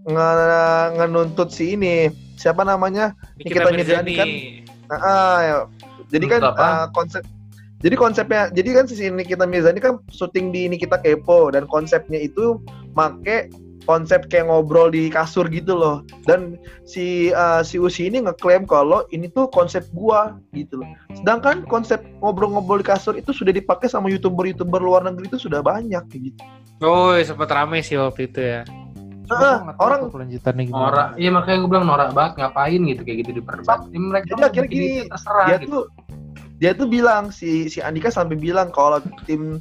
nge- 0.09 0.89
ngenuntut 0.97 1.49
si 1.53 1.77
ini 1.77 2.09
siapa 2.39 2.65
namanya? 2.65 3.13
Nikita 3.37 3.69
Mirzani 3.69 4.13
kan? 4.17 4.27
Ah, 4.89 5.39
ya. 5.45 5.57
jadi 6.09 6.25
kan 6.25 6.41
uh, 6.41 6.89
konsep 6.97 7.21
jadi 7.79 7.95
konsepnya 7.95 8.49
jadi 8.49 8.69
kan 8.81 8.85
si 8.89 9.05
Nikita 9.07 9.45
Mirzani 9.45 9.77
kan 9.77 10.01
syuting 10.09 10.49
di 10.49 10.65
Nikita 10.65 10.97
Kepo 10.97 11.53
dan 11.53 11.69
konsepnya 11.69 12.17
itu 12.17 12.57
make 12.97 13.53
konsep 13.89 14.29
kayak 14.29 14.45
ngobrol 14.45 14.93
di 14.93 15.09
kasur 15.09 15.49
gitu 15.49 15.73
loh 15.73 16.05
dan 16.29 16.53
si 16.85 17.33
uh, 17.33 17.65
si 17.65 17.81
Usi 17.81 18.05
ini 18.05 18.21
ngeklaim 18.21 18.69
kalau 18.69 19.01
ini 19.09 19.25
tuh 19.27 19.49
konsep 19.49 19.81
gua 19.91 20.37
gitu 20.53 20.85
loh 20.85 20.89
sedangkan 21.17 21.65
konsep 21.65 22.05
ngobrol-ngobrol 22.21 22.77
di 22.77 22.85
kasur 22.85 23.17
itu 23.17 23.33
sudah 23.33 23.49
dipakai 23.49 23.89
sama 23.89 24.13
youtuber-youtuber 24.13 24.77
luar 24.77 25.01
negeri 25.01 25.25
itu 25.27 25.41
sudah 25.41 25.65
banyak 25.65 26.05
kayak 26.05 26.23
gitu 26.29 26.41
Oh, 26.79 27.11
sempat 27.19 27.51
rame 27.51 27.83
sih 27.83 27.99
waktu 27.99 28.31
itu 28.31 28.39
ya. 28.39 28.63
Ah, 29.27 29.67
tahu 29.67 29.83
orang- 29.83 30.07
kelanjutannya 30.07 30.63
gimana. 30.63 30.79
Norak, 30.87 31.07
iya 31.19 31.29
makanya 31.29 31.57
gue 31.59 31.69
bilang 31.69 31.87
norak 31.91 32.09
banget 32.15 32.33
ngapain 32.39 32.81
gitu 32.87 33.01
kayak 33.03 33.17
gitu 33.19 33.31
diperdebat. 33.35 33.79
Ini 33.91 34.05
mereka 34.07 34.25
Jadi 34.31 34.41
akhirnya 34.47 34.69
gini, 34.71 34.87
itu 34.87 35.11
terserah 35.11 35.45
dia 35.45 35.57
gitu. 35.59 35.67
tuh 35.69 35.83
dia 36.55 36.71
tuh 36.71 36.87
bilang 36.87 37.35
si 37.35 37.67
si 37.67 37.83
Andika 37.83 38.07
sampai 38.07 38.39
bilang 38.39 38.71
kalau 38.71 39.03
tim 39.27 39.59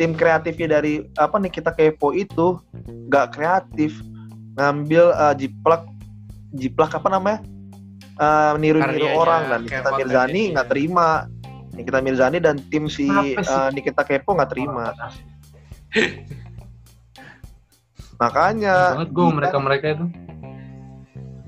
tim 0.00 0.16
kreatifnya 0.16 0.80
dari 0.80 1.04
apa 1.20 1.36
nih 1.36 1.52
kita 1.52 1.76
kepo 1.76 2.16
itu 2.16 2.56
nggak 3.12 3.36
kreatif 3.36 4.00
ngambil 4.56 5.12
uh, 5.12 5.36
jiplak 5.36 5.84
jiplak 6.56 6.96
apa 6.96 7.12
namanya? 7.12 7.44
Uh, 8.16 8.56
niru-niru 8.56 9.12
orang. 9.12 9.44
Dan 9.52 9.60
Nikita 9.68 9.90
Mirzani 9.92 10.42
nggak 10.56 10.68
terima. 10.72 11.28
Nikita 11.76 12.00
Mirzani 12.00 12.38
dan 12.40 12.56
tim 12.72 12.88
si 12.88 13.12
uh, 13.12 13.68
Nikita 13.76 14.00
Kepo 14.08 14.32
nggak 14.32 14.50
terima. 14.56 14.96
Makanya 18.20 19.00
banget 19.00 19.10
gue 19.16 19.28
mereka 19.32 19.56
mereka 19.60 19.86
itu. 19.96 20.04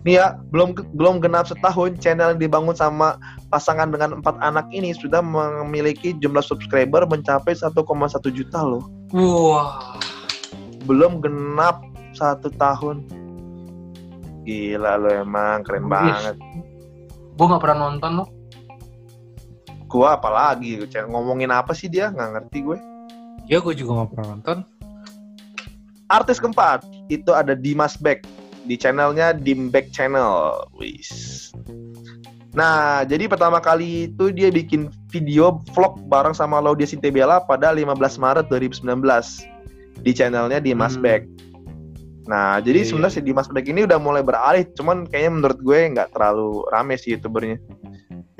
Nih 0.02 0.18
ya, 0.18 0.34
belum 0.50 0.74
belum 0.96 1.22
genap 1.22 1.46
setahun 1.46 1.94
channel 2.02 2.34
yang 2.34 2.40
dibangun 2.40 2.74
sama 2.74 3.20
pasangan 3.52 3.92
dengan 3.92 4.16
empat 4.16 4.40
anak 4.40 4.64
ini 4.72 4.96
sudah 4.96 5.20
memiliki 5.20 6.16
jumlah 6.16 6.40
subscriber 6.40 7.04
mencapai 7.04 7.52
1,1 7.52 7.76
juta 8.32 8.64
loh. 8.64 8.88
Wah. 9.12 10.00
Belum 10.88 11.20
genap 11.20 11.84
satu 12.16 12.48
tahun. 12.56 13.04
Gila 14.48 14.96
lo 14.96 15.12
emang 15.12 15.60
keren 15.68 15.84
Wih. 15.84 15.92
banget. 15.92 16.36
Gue 17.36 17.46
nggak 17.46 17.62
pernah 17.62 17.78
nonton 17.92 18.12
loh. 18.24 18.28
Gua 19.92 20.16
apalagi 20.16 20.80
ngomongin 21.04 21.52
apa 21.52 21.76
sih 21.76 21.92
dia 21.92 22.08
nggak 22.08 22.30
ngerti 22.40 22.58
gue. 22.64 22.78
Ya 23.44 23.60
gue 23.60 23.76
juga 23.76 24.00
nggak 24.00 24.10
pernah 24.16 24.26
nonton. 24.32 24.58
Artis 26.08 26.40
keempat 26.40 26.88
itu 27.12 27.28
ada 27.36 27.52
Dimas 27.52 28.00
Beck 28.00 28.24
di 28.64 28.80
channelnya 28.80 29.36
Dimbeck 29.36 29.92
Channel. 29.92 30.64
Wis. 30.76 31.31
Nah, 32.52 33.00
jadi 33.08 33.32
pertama 33.32 33.64
kali 33.64 34.12
itu 34.12 34.28
dia 34.28 34.52
bikin 34.52 34.92
video 35.08 35.64
vlog 35.72 35.96
bareng 36.12 36.36
sama 36.36 36.60
Laudia 36.60 36.84
Sintebella 36.84 37.40
pada 37.40 37.72
15 37.72 37.96
Maret 38.20 38.46
2019 38.52 38.92
di 40.04 40.12
channelnya 40.12 40.60
Dimas 40.60 40.96
Hmm. 40.96 41.04
Beck. 41.04 41.22
Nah, 42.28 42.62
jadi 42.62 42.86
Iya, 42.86 42.94
sebenarnya 42.94 43.14
si 43.18 43.22
Dimas 43.24 43.48
Beck 43.50 43.66
ini 43.66 43.82
udah 43.82 43.98
mulai 43.98 44.22
beralih, 44.22 44.68
cuman 44.78 45.08
kayaknya 45.10 45.32
menurut 45.42 45.58
gue 45.58 45.78
nggak 45.96 46.14
terlalu 46.14 46.62
rame 46.70 46.94
sih 46.94 47.16
youtubernya. 47.16 47.58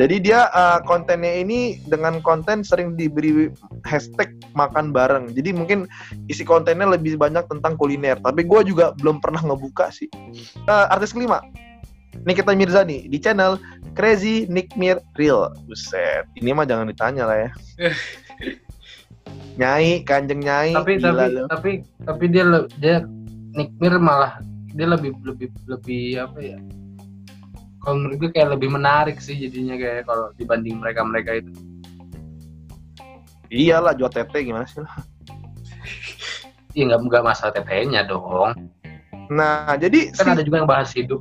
Jadi 0.00 0.24
dia 0.24 0.48
uh, 0.56 0.80
kontennya 0.82 1.44
ini 1.44 1.78
dengan 1.84 2.24
konten 2.24 2.64
sering 2.64 2.96
diberi 2.96 3.52
hashtag 3.84 4.32
makan 4.56 4.90
bareng. 4.90 5.30
Jadi 5.36 5.52
mungkin 5.52 5.84
isi 6.32 6.42
kontennya 6.48 6.88
lebih 6.88 7.20
banyak 7.20 7.44
tentang 7.46 7.76
kuliner. 7.76 8.16
Tapi 8.18 8.42
gue 8.42 8.60
juga 8.72 8.96
belum 8.96 9.20
pernah 9.20 9.44
ngebuka 9.44 9.92
sih. 9.92 10.08
Eh, 10.64 10.86
artis 10.88 11.12
kelima, 11.12 11.44
Nikita 12.22 12.54
Mirzani 12.54 13.10
di 13.10 13.18
channel 13.18 13.58
Crazy 13.98 14.46
Nikmir 14.46 15.02
Real. 15.18 15.50
Buset, 15.66 16.22
ini 16.38 16.54
mah 16.54 16.62
jangan 16.62 16.86
ditanya 16.86 17.26
lah 17.26 17.36
ya. 17.48 17.50
nyai, 19.60 20.06
kanjeng 20.06 20.40
nyai. 20.40 20.70
Tapi 20.70 21.02
gila 21.02 21.26
tapi 21.26 21.34
lu. 21.34 21.44
tapi 21.50 21.70
tapi 22.06 22.24
dia 22.30 22.44
dia 22.78 22.96
Nikmir 23.52 23.98
malah 23.98 24.38
dia 24.72 24.86
lebih 24.88 25.12
lebih 25.26 25.50
lebih 25.66 26.22
apa 26.22 26.38
ya? 26.40 26.58
Kalau 27.82 27.98
menurut 27.98 28.16
gue 28.22 28.30
kayak 28.30 28.54
lebih 28.54 28.70
menarik 28.70 29.18
sih 29.18 29.34
jadinya 29.34 29.74
kayak 29.74 30.06
kalau 30.06 30.30
dibanding 30.38 30.78
mereka 30.78 31.02
mereka 31.02 31.42
itu. 31.42 31.50
Iyalah 33.52 33.92
jual 33.98 34.08
tete 34.08 34.46
gimana 34.46 34.64
sih? 34.64 34.80
lu? 34.80 34.88
Iya 36.72 36.82
nggak 36.88 37.00
nggak 37.02 37.24
masalah 37.26 37.52
tetenya 37.52 38.06
dong. 38.06 38.54
Nah, 39.28 39.74
jadi 39.76 40.14
Kan 40.14 40.32
si 40.32 40.32
ada 40.38 40.42
juga 40.46 40.56
yang 40.62 40.70
bahas 40.70 40.94
hidup. 40.94 41.20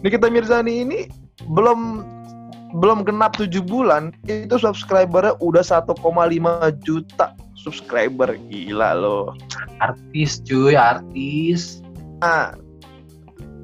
Nikita 0.00 0.32
Mirzani 0.32 0.84
ini 0.84 0.98
belum 1.48 2.04
belum 2.78 3.02
genap 3.02 3.34
7 3.34 3.50
bulan 3.66 4.14
itu 4.30 4.54
subscribernya 4.54 5.34
udah 5.42 5.60
1,5 5.60 5.98
juta 6.86 7.34
subscriber 7.58 8.38
gila 8.48 8.96
loh. 8.96 9.36
Artis 9.82 10.40
cuy, 10.46 10.78
artis. 10.78 11.84
Nah, 12.22 12.56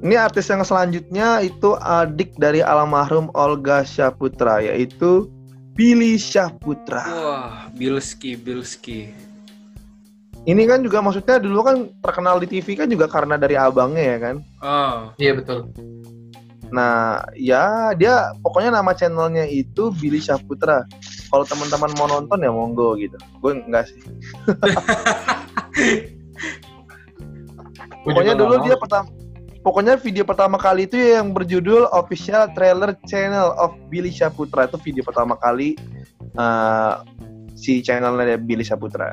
ini 0.05 0.13
artis 0.13 0.51
yang 0.51 0.61
selanjutnya 0.61 1.41
itu 1.41 1.73
adik 1.81 2.37
dari 2.37 2.61
almarhum 2.61 3.33
Olga 3.33 3.81
Syaputra 3.81 4.61
yaitu 4.61 5.25
Billy 5.73 6.21
Syaputra. 6.21 7.05
Wah, 7.05 7.57
Bilski, 7.73 8.37
Bilski. 8.37 9.13
Ini 10.47 10.63
kan 10.63 10.79
juga 10.79 11.03
maksudnya 11.03 11.43
dulu 11.43 11.59
kan 11.59 11.91
terkenal 11.99 12.39
di 12.39 12.47
TV 12.47 12.79
kan 12.79 12.87
juga 12.87 13.11
karena 13.11 13.35
dari 13.35 13.59
abangnya 13.59 14.03
ya 14.15 14.17
kan. 14.21 14.35
Oh, 14.63 14.97
Iya 15.19 15.35
betul. 15.35 15.67
Nah, 16.71 17.23
ya 17.35 17.95
dia 17.95 18.35
pokoknya 18.43 18.75
nama 18.75 18.91
channelnya 18.91 19.47
itu 19.47 19.91
Billy 19.95 20.19
Syaputra. 20.19 20.83
Kalau 21.31 21.45
teman-teman 21.47 21.91
mau 21.95 22.07
nonton 22.07 22.43
ya 22.43 22.51
monggo 22.51 22.95
gitu. 22.99 23.15
Gue 23.39 23.59
enggak 23.63 23.87
sih. 23.87 24.01
Pokoknya 28.07 28.39
dulu 28.39 28.63
dia 28.63 28.79
pertama 28.79 29.11
Pokoknya 29.67 29.99
video 29.99 30.23
pertama 30.23 30.55
kali 30.55 30.87
itu 30.87 30.95
yang 30.95 31.35
berjudul 31.35 31.91
Official 31.91 32.47
Trailer 32.55 32.95
Channel 33.03 33.51
of 33.59 33.75
Billy 33.91 34.07
Syaputra 34.07 34.63
itu 34.63 34.79
video 34.79 35.03
pertama 35.03 35.35
kali 35.35 35.75
eh, 36.39 36.93
si 37.51 37.83
channelnya 37.83 38.39
Billy 38.39 38.63
Syaputra. 38.63 39.11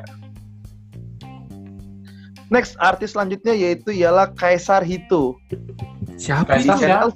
Next 2.47 2.79
artis 2.79 3.19
selanjutnya 3.19 3.51
yaitu 3.51 3.91
ialah 3.91 4.31
Kaisar 4.31 4.79
Hito. 4.87 5.35
Siapa 6.15 6.55
Kaisar 6.55 6.75
itu? 6.75 6.79
channel 6.81 7.09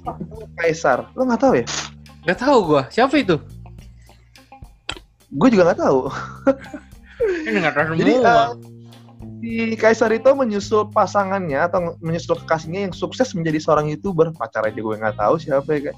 Kaisar. 0.56 0.98
Lo 1.16 1.22
nggak 1.24 1.40
tahu 1.40 1.54
ya? 1.56 1.66
Gak 2.20 2.38
tahu 2.38 2.56
gua. 2.64 2.82
Siapa 2.92 3.14
itu? 3.16 3.36
Gue 5.30 5.48
juga 5.48 5.70
nggak 5.72 5.80
tahu. 5.80 6.00
Ini 7.48 7.58
nggak 7.62 7.74
tahu 7.76 7.84
Jadi 7.96 8.12
eh, 8.18 8.48
si 9.40 9.52
Kaisar 9.76 10.10
itu 10.10 10.30
menyusul 10.32 10.90
pasangannya 10.90 11.60
atau 11.64 11.94
menyusul 12.00 12.36
kekasihnya 12.44 12.90
yang 12.90 12.94
sukses 12.96 13.32
menjadi 13.32 13.60
seorang 13.62 13.86
youtuber 13.88 14.32
pacar 14.34 14.66
aja 14.66 14.76
gue 14.76 14.96
nggak 14.96 15.16
tahu 15.16 15.34
siapa 15.38 15.68
ya 15.76 15.80
kan. 15.92 15.96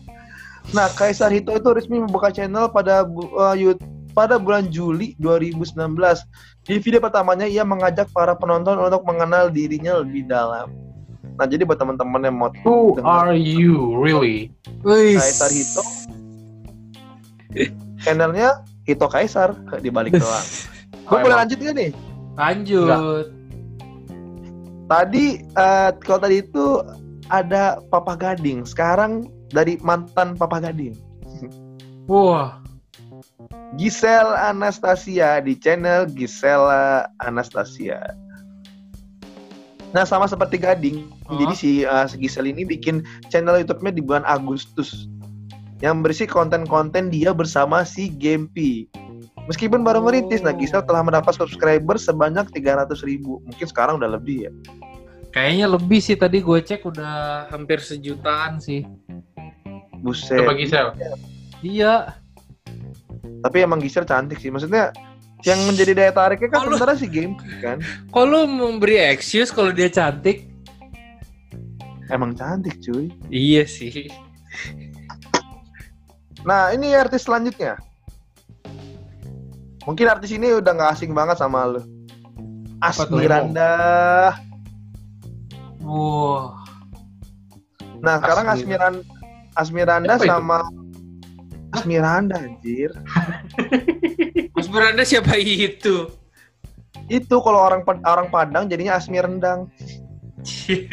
Nah 0.70 0.86
Kaisar 0.94 1.32
Hito 1.34 1.50
itu 1.54 1.68
resmi 1.74 1.98
membuka 1.98 2.30
channel 2.30 2.70
pada 2.70 3.02
bu- 3.02 3.32
eh, 3.50 3.66
Yu- 3.66 3.82
pada 4.12 4.36
bulan 4.36 4.68
Juli 4.68 5.16
2019. 5.16 5.64
Di 6.62 6.76
video 6.78 7.00
pertamanya 7.00 7.48
ia 7.48 7.64
mengajak 7.64 8.12
para 8.12 8.36
penonton 8.36 8.76
untuk 8.78 9.02
mengenal 9.08 9.48
dirinya 9.48 9.98
lebih 10.04 10.28
dalam. 10.28 10.68
Nah 11.38 11.46
jadi 11.48 11.64
buat 11.64 11.80
teman-teman 11.80 12.20
yang 12.24 12.36
mau 12.36 12.50
Who 12.64 13.00
dengar 13.00 13.32
are 13.32 13.38
you 13.38 13.96
really? 13.96 14.52
Kaisar 14.84 15.48
Hito, 15.48 15.82
channelnya 18.02 18.62
Hito 18.84 19.06
Kaisar 19.08 19.56
di 19.80 19.88
balik 19.88 20.18
doang. 20.22 20.46
Gue 21.08 21.16
boleh 21.22 21.36
lanjut 21.36 21.58
gak 21.58 21.74
nih? 21.76 21.90
Lanjut. 22.36 23.26
Tadi 24.88 25.26
eh, 25.40 25.90
kalau 26.04 26.20
tadi 26.20 26.36
itu 26.44 26.66
ada 27.32 27.80
Papa 27.88 28.12
Gading, 28.18 28.68
sekarang 28.68 29.30
dari 29.52 29.80
mantan 29.80 30.36
Papa 30.36 30.60
Gading. 30.60 30.92
Wah. 32.10 32.60
Giselle 33.80 34.36
Anastasia 34.36 35.40
di 35.40 35.56
channel 35.56 36.04
Gisela 36.12 37.08
Anastasia. 37.24 38.04
Nah 39.92 40.08
sama 40.08 40.24
seperti 40.24 40.56
Gading, 40.56 41.04
Oh. 41.28 41.36
jadi 41.36 41.54
si, 41.56 41.70
uh, 41.84 42.08
si 42.08 42.16
Gisel 42.16 42.48
ini 42.48 42.64
bikin 42.64 43.04
channel 43.28 43.60
YouTube-nya 43.60 43.92
di 43.92 44.00
bulan 44.00 44.24
Agustus 44.24 45.08
yang 45.84 46.00
berisi 46.00 46.24
konten-konten 46.24 47.12
dia 47.12 47.36
bersama 47.36 47.84
si 47.84 48.08
Gempi. 48.08 48.88
Meskipun 49.50 49.82
baru 49.82 49.98
merintis, 50.00 50.40
nah 50.40 50.54
Gisel 50.54 50.86
telah 50.86 51.02
mendapat 51.02 51.34
subscriber 51.34 51.98
sebanyak 51.98 52.46
300 52.54 53.02
ribu. 53.02 53.42
Mungkin 53.44 53.66
sekarang 53.66 53.98
udah 53.98 54.14
lebih 54.14 54.48
ya. 54.48 54.52
Kayaknya 55.34 55.66
lebih 55.66 55.98
sih 55.98 56.14
tadi 56.14 56.38
gue 56.44 56.58
cek 56.62 56.86
udah 56.86 57.48
hampir 57.50 57.82
sejutaan 57.82 58.62
sih. 58.62 58.86
Buset. 59.98 60.38
Coba 60.38 60.54
Gisel. 60.54 60.94
Iya. 61.60 62.14
Tapi 63.42 63.56
emang 63.58 63.82
Gisel 63.82 64.06
cantik 64.06 64.38
sih. 64.38 64.54
Maksudnya 64.54 64.94
yang 65.42 65.58
menjadi 65.66 65.92
daya 65.92 66.12
tariknya 66.14 66.48
kan 66.48 66.60
lu- 66.62 66.78
sebenarnya 66.78 66.98
si 66.98 67.08
Gempi 67.10 67.48
kan. 67.58 67.78
Kok 68.10 68.24
lu 68.26 68.46
memberi 68.46 68.98
excuse 68.98 69.50
kalau 69.50 69.74
dia 69.74 69.90
cantik? 69.90 70.46
Emang 72.06 72.36
cantik 72.36 72.78
cuy. 72.78 73.10
Iya 73.26 73.66
sih. 73.66 74.06
Nah 76.44 76.70
ini 76.70 76.94
artis 76.94 77.26
selanjutnya. 77.26 77.78
Mungkin 79.82 80.06
artis 80.06 80.30
ini 80.30 80.54
udah 80.54 80.72
nggak 80.78 80.92
asing 80.94 81.10
banget 81.10 81.38
sama 81.38 81.78
tuh? 81.78 81.84
Asmiranda. 82.78 83.74
Wah. 85.82 86.54
Nah 88.02 88.18
sekarang 88.18 88.46
Asmir- 88.50 88.78
Asmiran 88.78 88.94
Asmiranda 89.54 90.14
itu? 90.18 90.26
sama 90.26 90.58
Asmiranda 91.72 92.36
anjir. 92.38 92.90
Mas 94.72 94.80
Miranda 94.80 95.04
siapa 95.04 95.36
itu? 95.36 96.08
Itu 97.04 97.44
kalau 97.44 97.60
orang 97.60 97.84
orang 98.08 98.32
Padang 98.32 98.72
jadinya 98.72 98.96
Asmirendang. 98.96 99.68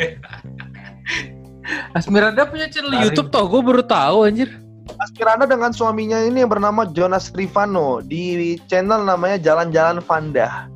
Asmiranda 1.95 2.43
punya 2.43 2.67
channel. 2.67 3.07
YouTube 3.07 3.31
toh, 3.31 3.47
gue 3.47 3.61
baru 3.63 3.79
tahu 3.79 4.27
anjir. 4.27 4.51
Asmiranda 4.99 5.47
dengan 5.47 5.71
suaminya 5.71 6.19
ini 6.19 6.43
yang 6.43 6.51
bernama 6.51 6.91
Jonas 6.91 7.31
Rivano 7.31 8.03
di 8.03 8.59
channel 8.67 9.07
namanya 9.07 9.39
Jalan-Jalan 9.39 10.03
Vanda. 10.03 10.67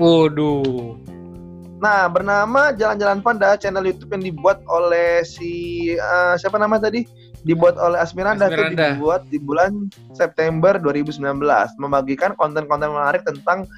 Waduh. 0.00 0.96
Nah, 1.76 2.08
bernama 2.08 2.72
Jalan-Jalan 2.72 3.20
Panda, 3.20 3.60
channel 3.60 3.84
YouTube 3.84 4.16
yang 4.16 4.32
dibuat 4.32 4.64
oleh 4.64 5.20
si 5.28 5.92
eh, 5.92 6.34
siapa 6.40 6.56
nama 6.56 6.80
tadi? 6.80 7.04
Dibuat 7.44 7.76
oleh 7.76 8.00
Asmiranda, 8.00 8.48
itu 8.48 8.56
Asmiranda. 8.56 8.96
dibuat 8.96 9.22
di 9.28 9.38
bulan 9.42 9.92
September 10.16 10.78
2019, 10.80 11.20
membagikan 11.76 12.32
konten-konten 12.38 12.90
menarik 12.94 13.26
tentang 13.26 13.68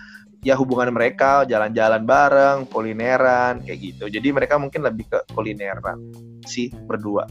ya 0.46 0.54
hubungan 0.54 0.94
mereka, 0.94 1.42
jalan-jalan 1.48 2.06
bareng, 2.06 2.58
kulineran 2.70 3.58
kayak 3.66 3.78
gitu. 3.80 4.04
Jadi 4.06 4.28
mereka 4.30 4.54
mungkin 4.60 4.86
lebih 4.86 5.10
ke 5.10 5.18
kulineran 5.34 5.98
sih 6.46 6.70
berdua. 6.86 7.26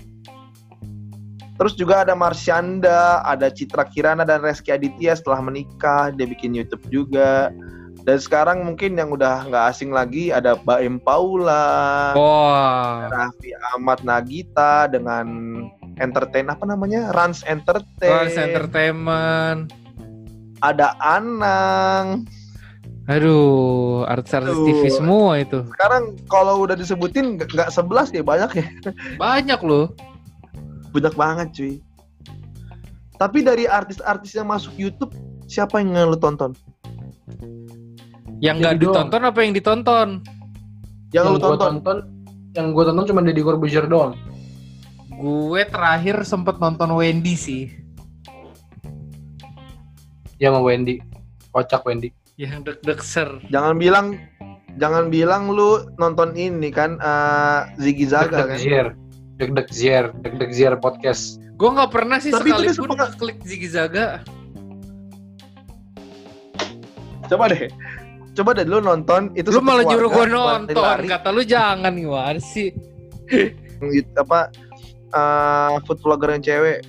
Terus 1.58 1.74
juga 1.74 2.06
ada 2.06 2.14
Marsyanda, 2.14 3.26
ada 3.26 3.50
Citra 3.50 3.90
Kirana 3.90 4.22
dan 4.22 4.46
Reski 4.46 4.70
Aditya 4.70 5.18
setelah 5.18 5.42
menikah, 5.42 6.14
dia 6.14 6.30
bikin 6.30 6.54
YouTube 6.54 6.86
juga. 6.94 7.50
Dan 8.06 8.22
sekarang 8.22 8.64
mungkin 8.64 8.96
yang 8.96 9.10
udah 9.12 9.50
nggak 9.50 9.66
asing 9.74 9.92
lagi 9.92 10.30
ada 10.30 10.56
Baem 10.56 11.02
Paula, 11.02 12.14
Wah. 12.14 13.10
Raffi 13.10 13.52
Ahmad 13.74 14.06
Nagita 14.06 14.88
dengan 14.88 15.26
entertain 15.98 16.48
apa 16.48 16.64
namanya 16.64 17.10
Rans 17.12 17.42
Entertain, 17.44 18.10
Trans 18.30 18.36
Entertainment. 18.36 19.74
ada 20.60 20.98
Anang. 20.98 22.26
Aduh, 23.08 24.04
artis-artis 24.04 24.52
Aduh. 24.52 24.68
TV 24.68 24.82
semua 24.90 25.40
itu. 25.40 25.64
Sekarang 25.72 26.18
kalau 26.28 26.60
udah 26.60 26.76
disebutin 26.76 27.40
nggak- 27.40 27.72
sebelas 27.72 28.12
ya 28.12 28.20
banyak 28.20 28.52
ya, 28.58 28.66
Banyak 29.16 29.62
loh. 29.62 29.94
banyak 30.92 31.14
banget 31.14 31.48
cuy. 31.54 31.74
Tapi 33.16 33.42
dari 33.42 33.64
artis-artis 33.64 34.34
yang 34.34 34.46
masuk 34.46 34.74
YouTube 34.76 35.14
siapa 35.46 35.80
yang 35.80 35.94
lu 36.06 36.18
tonton? 36.18 36.52
Yang 38.38 38.56
nggak 38.60 38.74
doang. 38.76 38.82
ditonton 38.84 39.22
apa 39.24 39.40
yang 39.42 39.54
ditonton? 39.54 40.08
Yang, 41.10 41.26
lu 41.26 41.32
gue 41.32 41.42
tonton? 41.42 41.60
tonton, 41.80 41.98
yang 42.54 42.68
gue 42.76 42.84
tonton 42.84 43.06
cuma 43.08 43.22
Deddy 43.24 43.42
Corbuzier 43.42 43.86
doang. 43.88 44.14
Gue 45.18 45.66
terakhir 45.66 46.22
sempet 46.24 46.62
nonton 46.62 46.94
Wendy 46.94 47.34
sih. 47.34 47.74
Ya 50.38 50.54
sama 50.54 50.62
Wendy. 50.62 51.02
Kocak 51.50 51.82
Wendy. 51.90 52.14
Yang 52.38 52.70
deg-deg 52.70 53.00
ser. 53.02 53.30
Jangan 53.50 53.82
bilang 53.82 54.22
jangan 54.78 55.10
bilang 55.10 55.50
lu 55.50 55.90
nonton 55.98 56.38
ini 56.38 56.70
kan 56.70 57.02
eh, 57.02 57.62
Ziggy 57.82 58.06
Zaga 58.06 58.46
Deg-deg 58.46 58.48
kan. 58.48 58.58
Zier. 58.62 58.88
Deg-deg 59.42 59.68
Zier. 59.74 60.06
Deg-deg 60.22 60.52
Zier 60.54 60.74
podcast. 60.78 61.42
Gue 61.58 61.74
nggak 61.74 61.90
pernah 61.90 62.22
sih 62.22 62.30
Tapi 62.30 62.54
sekalipun 62.54 62.94
suka- 62.94 63.18
klik 63.18 63.42
Ziggy 63.42 63.70
Zaga. 63.74 64.22
Coba 67.26 67.50
deh. 67.50 67.74
Coba 68.38 68.54
deh 68.54 68.70
lu 68.70 68.78
nonton 68.78 69.34
itu 69.34 69.50
Lu 69.50 69.66
malah 69.66 69.82
nyuruh 69.82 70.14
gue 70.14 70.26
nonton. 70.30 70.98
Kata 71.10 71.34
lu 71.34 71.42
jangan 71.42 71.90
gimana 71.98 72.38
sih? 72.38 72.70
apa 74.14 74.50
eh, 75.14 75.76
food 75.88 76.00
vlogger 76.04 76.36
yang 76.36 76.44
cewek 76.44 76.80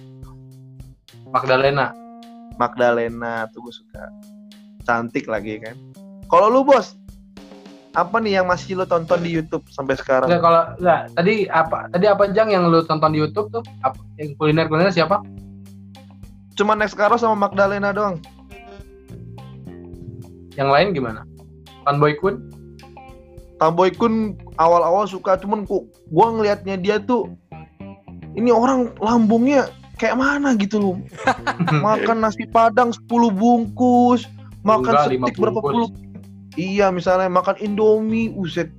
Magdalena. 1.28 1.92
Magdalena 2.57 3.46
tuh 3.52 3.68
gue 3.68 3.74
suka 3.74 4.02
cantik 4.88 5.28
lagi 5.28 5.61
kan 5.61 5.76
kalau 6.33 6.48
lu 6.48 6.64
bos 6.64 6.96
apa 7.96 8.20
nih 8.20 8.40
yang 8.40 8.46
masih 8.48 8.78
lu 8.78 8.85
tonton 8.85 9.20
di 9.20 9.33
YouTube 9.33 9.64
sampai 9.72 9.96
sekarang 9.96 10.28
Enggak 10.28 10.42
kalau 10.44 10.62
enggak 10.78 11.02
tadi 11.16 11.35
apa 11.50 11.78
tadi 11.92 12.07
apa 12.07 12.24
Jang 12.33 12.48
yang 12.52 12.68
lu 12.68 12.85
tonton 12.85 13.11
di 13.11 13.18
YouTube 13.20 13.48
tuh? 13.50 13.62
Apa 13.83 13.98
yang 14.20 14.37
kuliner-kuliner 14.37 14.92
siapa? 14.92 15.20
cuma 16.59 16.74
Next 16.74 16.98
Karo 16.98 17.14
sama 17.14 17.48
Magdalena 17.48 17.94
doang 17.94 18.18
Yang 20.59 20.68
lain 20.74 20.88
gimana? 20.90 21.22
Fanboy 21.87 22.18
Kun? 22.18 22.50
Tamboy 23.62 23.94
Kun 23.94 24.35
awal-awal 24.59 25.07
suka 25.07 25.38
cuman 25.38 25.62
kok 25.66 25.87
gua 26.11 26.35
ngelihatnya 26.35 26.78
dia 26.78 26.98
tuh 26.98 27.31
ini 28.38 28.55
orang 28.55 28.94
lambungnya 28.96 29.66
kayak 29.98 30.14
mana 30.14 30.55
gitu 30.55 30.79
loh? 30.79 30.96
Makan 31.87 32.22
nasi 32.22 32.46
padang 32.46 32.94
10 32.94 33.05
bungkus 33.35 34.22
makan 34.62 34.90
Enggak, 34.90 35.07
setik 35.07 35.37
berapa 35.38 35.61
puluh 35.61 35.88
iya 36.55 36.90
misalnya 36.90 37.31
makan 37.31 37.55
indomie 37.59 38.31
uset 38.33 38.70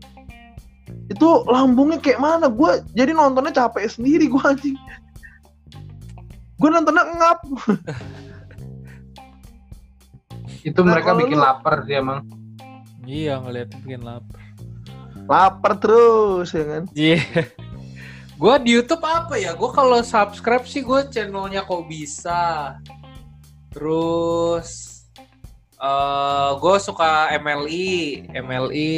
itu 1.07 1.27
lambungnya 1.45 1.97
kayak 1.97 2.19
mana? 2.19 2.45
Gue 2.47 2.83
jadi 2.91 3.11
nontonnya 3.11 3.51
capek 3.51 3.89
sendiri 3.89 4.25
gue 4.25 4.41
anjing. 4.41 4.77
Gue 6.55 6.69
nontonnya 6.69 7.07
ngap. 7.09 7.39
Itu 10.61 10.83
Nah, 10.83 10.91
mereka 10.93 11.15
bikin 11.15 11.37
lu- 11.39 11.43
lapar 11.43 11.85
sih 11.85 11.95
emang. 11.95 12.27
Iya 13.03 13.39
ngeliat 13.39 13.69
bikin 13.81 14.03
lapar. 14.03 14.41
lapar 15.25 15.77
terus 15.77 16.49
ya 16.51 16.65
kan? 16.65 16.83
Iya. 16.91 17.21
Gue 18.39 18.55
di 18.63 18.71
YouTube 18.71 19.03
apa 19.03 19.35
ya? 19.35 19.51
Gue 19.51 19.67
kalau 19.75 19.99
subscribe 19.99 20.63
sih 20.63 20.79
gue 20.79 21.11
channelnya 21.11 21.67
kok 21.67 21.83
bisa. 21.91 22.79
Terus 23.75 24.95
eh 25.75 26.51
gue 26.55 26.75
suka 26.79 27.35
MLI, 27.35 27.91
MLI 28.31 28.91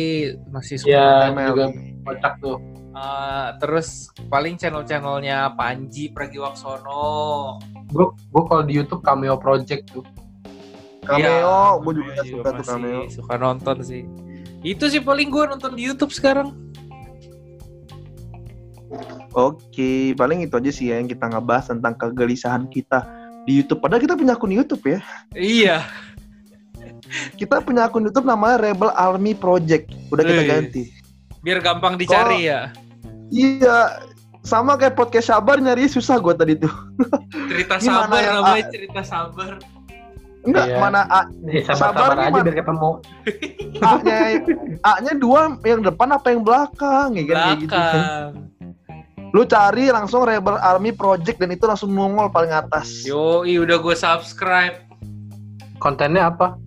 masih 0.54 0.86
suka. 0.86 0.94
Ya, 0.94 1.34
ML. 1.34 1.50
juga 1.58 1.66
kocak 2.06 2.34
tuh. 2.38 2.58
Eh, 2.92 3.48
terus 3.58 4.14
paling 4.30 4.62
channel-channelnya 4.62 5.58
Panji 5.58 6.14
Pragiwaksono. 6.14 7.58
Gue 7.90 8.14
gue 8.14 8.44
kalau 8.46 8.62
di 8.62 8.78
YouTube 8.78 9.02
cameo 9.02 9.42
project 9.42 9.90
tuh. 9.90 10.06
cameo 11.02 11.82
gue 11.82 11.98
juga 11.98 12.22
Cameo 12.22 12.30
suka 12.30 12.50
tuh 12.62 12.66
cameo 12.78 13.02
Suka 13.10 13.34
nonton 13.42 13.82
sih. 13.82 14.06
Itu 14.62 14.86
sih 14.86 15.02
paling 15.02 15.34
gue 15.34 15.44
nonton 15.50 15.74
di 15.74 15.90
YouTube 15.90 16.14
sekarang. 16.14 16.71
Oke, 19.32 20.12
paling 20.20 20.44
itu 20.44 20.56
aja 20.60 20.72
sih 20.72 20.92
ya 20.92 21.00
yang 21.00 21.08
kita 21.08 21.32
ngebahas 21.32 21.72
tentang 21.72 21.96
kegelisahan 21.96 22.68
kita 22.68 23.08
di 23.48 23.64
YouTube. 23.64 23.80
Padahal 23.80 24.04
kita 24.04 24.16
punya 24.20 24.36
akun 24.36 24.52
YouTube 24.52 24.84
ya. 24.86 25.00
Iya. 25.34 25.78
Kita 27.40 27.64
punya 27.64 27.88
akun 27.88 28.04
YouTube 28.08 28.28
namanya 28.28 28.60
Rebel 28.60 28.92
Army 28.94 29.32
Project. 29.32 29.92
Udah 30.12 30.24
kita 30.24 30.44
ganti. 30.44 30.84
Biar 31.42 31.64
gampang 31.64 31.96
dicari 31.96 32.52
ya. 32.52 32.70
Iya, 33.32 34.04
sama 34.44 34.76
kayak 34.76 35.00
podcast 35.00 35.32
Sabar 35.32 35.58
nyari 35.64 35.88
susah 35.88 36.20
gue 36.20 36.36
tadi 36.36 36.54
tuh. 36.60 36.74
Cerita 37.48 37.80
sabar 37.80 38.20
yang 38.20 38.36
namanya 38.44 38.66
A? 38.68 38.72
cerita 38.74 39.02
sabar. 39.08 39.52
Enggak, 40.42 40.66
Iya. 40.74 40.78
mana 40.82 41.02
A, 41.06 41.22
Sabar 41.70 41.78
sabar-sabar 41.78 42.18
aja 42.18 42.40
biar 42.42 42.56
ketemu. 42.60 42.92
A-nya 43.86 44.18
A-nya 44.82 45.14
dua 45.16 45.42
yang 45.62 45.82
depan 45.86 46.10
apa 46.12 46.28
yang 46.34 46.42
belakang 46.42 47.10
ya 47.14 47.24
kan 47.30 47.38
kayak 47.38 47.58
gitu. 47.62 47.80
Lu 49.32 49.48
cari 49.48 49.88
langsung 49.88 50.28
Rebel 50.28 50.60
Army 50.60 50.92
Project 50.92 51.40
dan 51.40 51.56
itu 51.56 51.64
langsung 51.64 51.96
nongol 51.96 52.28
paling 52.28 52.52
atas. 52.52 53.08
Yo, 53.08 53.48
udah 53.48 53.78
gue 53.80 53.96
subscribe. 53.96 54.84
Kontennya 55.80 56.30
apa? 56.30 56.60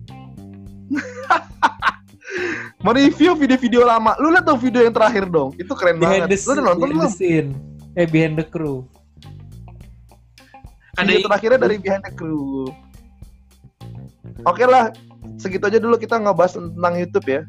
mereview 2.85 3.33
video-video 3.33 3.81
lama. 3.81 4.13
Lu 4.21 4.29
lihat 4.29 4.45
dong 4.45 4.61
video 4.61 4.85
yang 4.85 4.93
terakhir 4.93 5.25
dong. 5.25 5.57
Itu 5.57 5.73
keren 5.73 5.97
Behind 5.97 6.29
the, 6.29 6.37
banget. 6.37 6.45
Lu 6.45 6.51
udah 6.53 6.65
nonton 6.69 6.87
the 6.89 6.93
belum? 6.93 7.09
scene. 7.09 7.49
Eh 7.97 8.05
behind 8.05 8.37
the 8.37 8.45
crew. 8.45 8.85
Ada 10.95 11.09
Video 11.09 11.17
yang- 11.17 11.25
terakhirnya 11.27 11.59
dari 11.59 11.75
Behind 11.75 12.03
the 12.07 12.13
Crew. 12.15 12.71
Oke 14.47 14.63
lah, 14.63 14.95
segitu 15.35 15.67
aja 15.67 15.79
dulu 15.81 15.99
kita 15.99 16.15
ngebahas 16.15 16.55
tentang 16.55 16.93
YouTube 16.95 17.27
ya. 17.27 17.41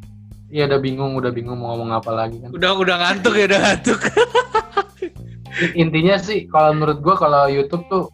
Iya 0.50 0.70
udah 0.70 0.79
bingung, 0.83 1.12
udah 1.14 1.31
bingung 1.31 1.59
mau 1.59 1.74
ngomong 1.74 1.94
apa 1.94 2.11
lagi 2.11 2.42
kan. 2.42 2.50
Udah 2.55 2.74
udah 2.74 2.96
ngantuk 2.98 3.35
ya, 3.38 3.44
udah 3.50 3.61
ngantuk. 3.62 4.00
Intinya 5.72 6.16
sih 6.20 6.44
kalau 6.50 6.76
menurut 6.76 7.00
gua 7.00 7.16
kalau 7.16 7.48
YouTube 7.48 7.84
tuh 7.88 8.12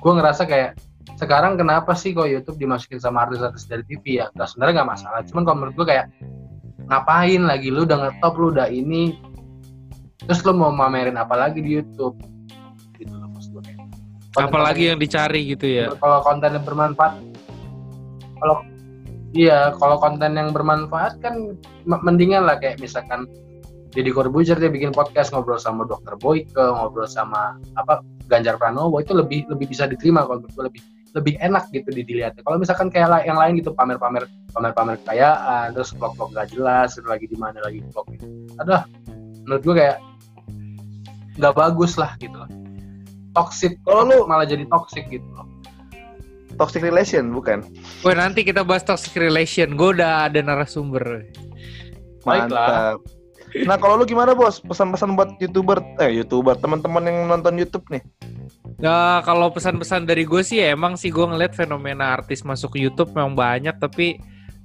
gua 0.00 0.20
ngerasa 0.20 0.44
kayak 0.44 0.76
sekarang 1.16 1.60
kenapa 1.60 1.92
sih 1.92 2.16
kok 2.16 2.28
YouTube 2.28 2.56
dimasukin 2.56 2.96
sama 2.96 3.28
artis-artis 3.28 3.68
dari 3.68 3.84
TV 3.84 4.24
ya? 4.24 4.32
Nah, 4.32 4.48
sebenarnya 4.48 4.80
nggak 4.80 4.90
masalah. 4.96 5.20
Cuman 5.28 5.42
kalau 5.44 5.56
menurut 5.64 5.74
gua 5.76 5.86
kayak 5.88 6.06
ngapain 6.90 7.42
lagi 7.46 7.68
lu 7.70 7.86
udah 7.86 7.98
ngetop 8.08 8.34
lu 8.34 8.50
udah 8.50 8.66
ini 8.66 9.14
terus 10.26 10.42
lu 10.42 10.52
mau 10.52 10.74
mamerin 10.74 11.16
apa 11.16 11.38
lagi 11.38 11.62
di 11.62 11.78
YouTube 11.78 12.18
gitu 12.98 13.14
loh 13.14 13.30
maksud 13.30 13.56
gua 13.56 13.62
kayak. 13.64 13.78
Apalagi 14.38 14.82
yang 14.94 14.98
dicari 15.00 15.40
gitu 15.54 15.66
ya. 15.66 15.86
kalau 15.98 16.22
konten 16.22 16.54
yang 16.54 16.64
bermanfaat 16.66 17.14
kalau 18.40 18.56
iya 19.34 19.74
kalau 19.78 19.96
konten 19.98 20.34
yang 20.34 20.50
bermanfaat 20.50 21.18
kan 21.22 21.54
mendingan 21.86 22.46
lah 22.46 22.58
kayak 22.58 22.78
misalkan 22.82 23.26
Deddy 23.90 24.14
Corbuzier 24.14 24.54
dia 24.54 24.70
bikin 24.70 24.94
podcast 24.94 25.34
ngobrol 25.34 25.58
sama 25.58 25.82
Dokter 25.82 26.14
Boyke 26.14 26.54
ngobrol 26.54 27.10
sama 27.10 27.58
apa 27.74 28.00
Ganjar 28.30 28.54
Pranowo 28.54 29.02
itu 29.02 29.10
lebih 29.10 29.50
lebih 29.50 29.66
bisa 29.66 29.90
diterima 29.90 30.22
kalau 30.22 30.42
menurut 30.46 30.54
gua 30.54 30.64
lebih 30.70 30.82
lebih 31.10 31.34
enak 31.42 31.66
gitu 31.74 31.90
di- 31.90 32.06
dilihatnya 32.06 32.46
kalau 32.46 32.54
misalkan 32.62 32.86
kayak 32.86 33.26
yang 33.26 33.34
lain 33.34 33.58
gitu 33.58 33.74
pamer-pamer 33.74 34.30
pamer-pamer 34.54 34.94
kekayaan 35.02 35.74
terus 35.74 35.90
vlog-vlog 35.98 36.30
gak 36.38 36.54
jelas 36.54 36.94
terus 36.94 37.10
lagi 37.10 37.26
di 37.26 37.34
mana 37.34 37.58
lagi 37.66 37.82
vlog 37.90 38.06
gitu. 38.14 38.26
aduh 38.62 38.86
menurut 39.42 39.62
gua 39.66 39.74
kayak 39.74 39.96
nggak 41.42 41.54
bagus 41.58 41.98
lah 41.98 42.14
gitu 42.22 42.36
loh 42.38 42.50
toxic 43.34 43.74
Kalau 43.82 44.06
lu- 44.06 44.26
malah 44.30 44.46
jadi 44.46 44.62
toxic 44.70 45.10
gitu 45.10 45.26
loh 45.34 45.46
Toxic 46.60 46.84
relation 46.84 47.32
bukan? 47.32 47.64
Woi 48.04 48.12
nanti 48.12 48.44
kita 48.44 48.60
bahas 48.60 48.84
toxic 48.84 49.16
relation. 49.16 49.80
Gue 49.80 49.96
udah 49.96 50.28
ada 50.28 50.44
narasumber. 50.44 51.24
Baiklah. 52.20 53.00
Nah 53.66 53.76
kalau 53.76 54.00
lu 54.00 54.04
gimana 54.06 54.32
bos? 54.32 54.62
Pesan-pesan 54.62 55.14
buat 55.18 55.36
youtuber, 55.42 55.82
eh 55.98 56.22
youtuber, 56.22 56.56
teman-teman 56.58 57.02
yang 57.06 57.18
nonton 57.26 57.58
YouTube 57.58 57.86
nih. 57.90 58.02
Ya 58.80 59.20
kalau 59.28 59.52
pesan-pesan 59.52 60.08
dari 60.08 60.24
gue 60.24 60.40
sih 60.40 60.62
ya, 60.64 60.72
emang 60.72 60.96
sih 60.96 61.12
gue 61.12 61.22
ngeliat 61.22 61.52
fenomena 61.52 62.16
artis 62.16 62.40
masuk 62.46 62.80
YouTube 62.80 63.12
memang 63.12 63.36
banyak 63.36 63.76
tapi 63.76 64.16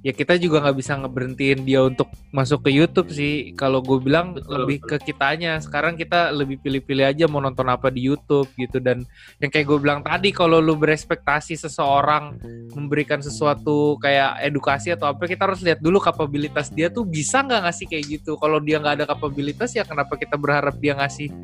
ya 0.06 0.14
kita 0.14 0.38
juga 0.38 0.62
nggak 0.62 0.78
bisa 0.78 0.94
ngeberhentiin 1.02 1.66
dia 1.66 1.82
untuk 1.82 2.06
masuk 2.30 2.62
ke 2.62 2.70
YouTube 2.70 3.10
sih. 3.10 3.50
Kalau 3.58 3.82
gue 3.82 3.98
bilang 3.98 4.38
Betul, 4.38 4.62
lebih 4.62 4.78
betul. 4.78 5.02
ke 5.02 5.10
kitanya. 5.10 5.58
Sekarang 5.58 5.98
kita 5.98 6.30
lebih 6.30 6.62
pilih-pilih 6.62 7.02
aja 7.10 7.26
mau 7.26 7.42
nonton 7.42 7.66
apa 7.66 7.90
di 7.90 8.06
YouTube 8.06 8.46
gitu 8.54 8.78
dan 8.78 9.02
yang 9.42 9.50
kayak 9.50 9.66
gue 9.66 9.78
bilang 9.82 10.06
tadi 10.06 10.30
kalau 10.30 10.62
lu 10.62 10.78
berespektasi 10.78 11.58
seseorang 11.58 12.38
memberikan 12.78 13.18
sesuatu 13.18 13.98
kayak 13.98 14.46
edukasi 14.46 14.94
atau 14.94 15.10
apa 15.10 15.26
kita 15.26 15.42
harus 15.42 15.58
lihat 15.66 15.82
dulu 15.82 15.98
kapabilitas 15.98 16.70
dia 16.70 16.86
tuh 16.86 17.02
bisa 17.02 17.42
nggak 17.42 17.66
ngasih 17.66 17.86
kayak 17.90 18.04
gitu. 18.06 18.38
Kalau 18.38 18.62
dia 18.62 18.78
nggak 18.78 19.02
ada 19.02 19.06
kapabilitas 19.10 19.74
ya 19.74 19.82
kenapa 19.82 20.14
kita 20.14 20.38
berharap 20.38 20.78
dia 20.78 20.94
ngasih 20.94 21.34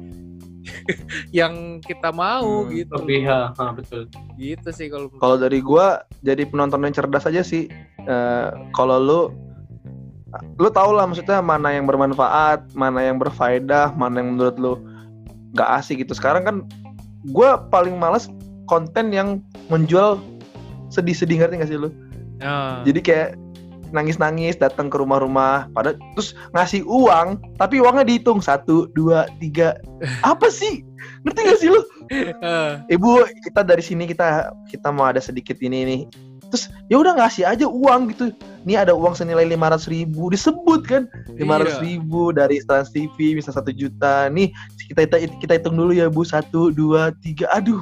yang 1.38 1.78
kita 1.80 2.10
mau 2.12 2.64
Hmm, 2.66 2.72
gitu. 2.72 2.94
lebih 3.02 3.26
ha, 3.28 3.52
ha, 3.56 3.72
betul 3.72 4.08
Gitu 4.36 4.68
sih 4.72 4.86
kalau 4.92 5.08
Kalau 5.18 5.36
dari 5.38 5.58
gua 5.62 6.02
jadi 6.20 6.44
penonton 6.46 6.82
yang 6.84 6.94
cerdas 6.94 7.28
aja 7.28 7.42
sih. 7.44 7.68
Eh, 8.02 8.48
kalau 8.74 8.98
lu 8.98 9.20
lu 10.56 10.68
tau 10.72 10.96
lah 10.96 11.04
maksudnya 11.04 11.44
mana 11.44 11.76
yang 11.76 11.84
bermanfaat, 11.84 12.72
mana 12.72 13.04
yang 13.04 13.20
berfaedah, 13.20 13.92
mana 13.92 14.24
yang 14.24 14.36
menurut 14.36 14.56
lu 14.56 14.72
nggak 15.52 15.68
asik 15.76 16.00
gitu. 16.00 16.16
Sekarang 16.16 16.42
kan 16.42 16.56
gua 17.30 17.60
paling 17.68 17.96
males 18.00 18.32
konten 18.66 19.12
yang 19.12 19.44
menjual 19.68 20.16
sedih-sedih 20.88 21.40
ngerti 21.40 21.60
gak 21.60 21.70
sih 21.72 21.78
lu? 21.80 21.88
Ah. 22.40 22.80
Jadi 22.84 23.00
kayak 23.04 23.28
nangis-nangis 23.92 24.58
datang 24.58 24.88
ke 24.88 24.96
rumah-rumah. 24.98 25.68
Pada 25.76 25.94
terus 26.16 26.34
ngasih 26.56 26.82
uang 26.88 27.38
tapi 27.60 27.78
uangnya 27.78 28.04
dihitung. 28.08 28.40
Satu 28.42 28.88
dua 28.96 29.28
tiga. 29.38 29.78
Apa 30.26 30.48
sih? 30.50 30.82
Ngerti 31.22 31.40
gak 31.46 31.60
sih 31.60 31.68
lu? 31.70 31.80
Eh, 32.12 32.72
ibu 32.92 33.24
kita 33.46 33.64
dari 33.64 33.80
sini 33.80 34.04
kita 34.04 34.52
kita 34.68 34.92
mau 34.92 35.08
ada 35.08 35.22
sedikit 35.22 35.56
ini 35.64 35.78
nih 35.86 36.02
terus 36.52 36.68
ya 36.92 37.00
udah 37.00 37.16
ngasih 37.16 37.48
aja 37.48 37.64
uang 37.64 38.12
gitu. 38.12 38.28
Nih 38.68 38.76
ada 38.76 38.92
uang 38.92 39.16
senilai 39.16 39.48
lima 39.48 39.72
ratus 39.72 39.88
ribu. 39.88 40.28
Disebut 40.28 40.84
kan? 40.84 41.08
lima 41.40 41.64
ratus 41.64 41.80
iya. 41.80 41.96
ribu 41.96 42.28
dari 42.36 42.60
Trans 42.68 42.92
TV 42.92 43.40
bisa 43.40 43.48
satu 43.48 43.72
juta. 43.72 44.28
Nih 44.28 44.52
kita, 44.92 45.08
kita 45.08 45.16
kita 45.40 45.52
hitung 45.56 45.80
dulu 45.80 45.96
ya 45.96 46.12
bu. 46.12 46.28
Satu 46.28 46.68
dua 46.68 47.16
tiga. 47.24 47.48
Aduh 47.56 47.80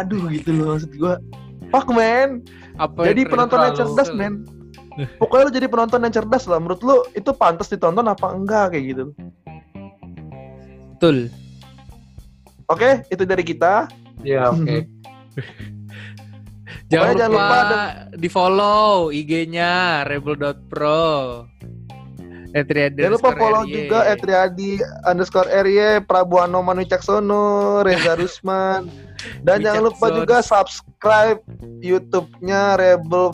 aduh 0.00 0.32
gitu 0.32 0.56
loh 0.56 0.74
maksud 0.74 0.96
gua. 0.96 1.20
Fuck 1.68 1.92
man. 1.92 2.40
Apa 2.80 3.04
jadi 3.04 3.28
yang 3.28 3.36
penonton 3.36 3.60
yang 3.60 3.76
terlalu- 3.76 3.92
cerdas 3.92 4.10
men 4.16 4.48
pokoknya 5.18 5.44
lu 5.48 5.52
jadi 5.54 5.66
penonton 5.70 6.02
yang 6.02 6.14
cerdas 6.14 6.44
lah 6.50 6.58
menurut 6.58 6.80
lu 6.82 6.96
itu 7.14 7.30
pantas 7.34 7.70
ditonton 7.70 8.06
apa 8.06 8.26
enggak 8.34 8.74
kayak 8.74 8.84
gitu 8.94 9.04
betul. 10.96 11.16
oke 12.68 13.06
itu 13.08 13.22
dari 13.22 13.44
kita 13.46 13.86
ya 14.26 14.50
oke 14.50 14.86
Jangan 16.90 17.14
Pokoknya 17.14 17.22
jangan 17.22 17.30
lupa, 17.30 17.46
lupa 17.46 17.82
di 18.18 18.28
follow 18.28 18.94
IG-nya 19.14 19.72
rebel.pro. 20.10 21.06
Etriadi 22.50 22.98
Jangan 22.98 23.14
lupa 23.14 23.30
follow 23.38 23.62
RY. 23.62 23.70
juga 23.70 23.98
Etriadi 24.10 24.70
underscore 25.06 25.50
RY, 25.54 26.02
Prabowo 26.02 26.58
Manu 26.58 26.82
Caksono, 26.82 27.86
Reza 27.86 28.18
Rusman. 28.18 28.90
Dan 29.46 29.56
jangan 29.64 29.86
lupa 29.86 30.06
juga 30.10 30.42
subscribe 30.42 31.38
YouTube-nya 31.78 32.74
Rebel 32.74 33.30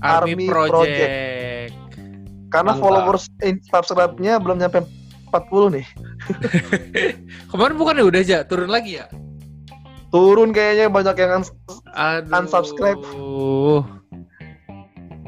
Army, 0.00 0.34
Army 0.34 0.46
Project. 0.46 0.72
Project. 0.72 1.12
karena 2.48 2.72
Mantap. 2.72 2.80
followers 2.80 3.24
subscribe-nya 3.68 4.40
belum 4.40 4.56
nyampe 4.56 4.80
40 5.28 5.76
nih. 5.76 5.86
Kemarin 7.52 7.76
bukannya 7.76 8.04
udah 8.08 8.20
aja 8.24 8.40
turun 8.42 8.72
lagi 8.72 8.96
ya? 8.96 9.06
Turun 10.08 10.56
kayaknya 10.56 10.88
banyak 10.88 11.12
yang 11.14 11.44
uns- 11.44 11.52
Aduh. 11.92 12.32
Unsubscribe. 12.32 13.04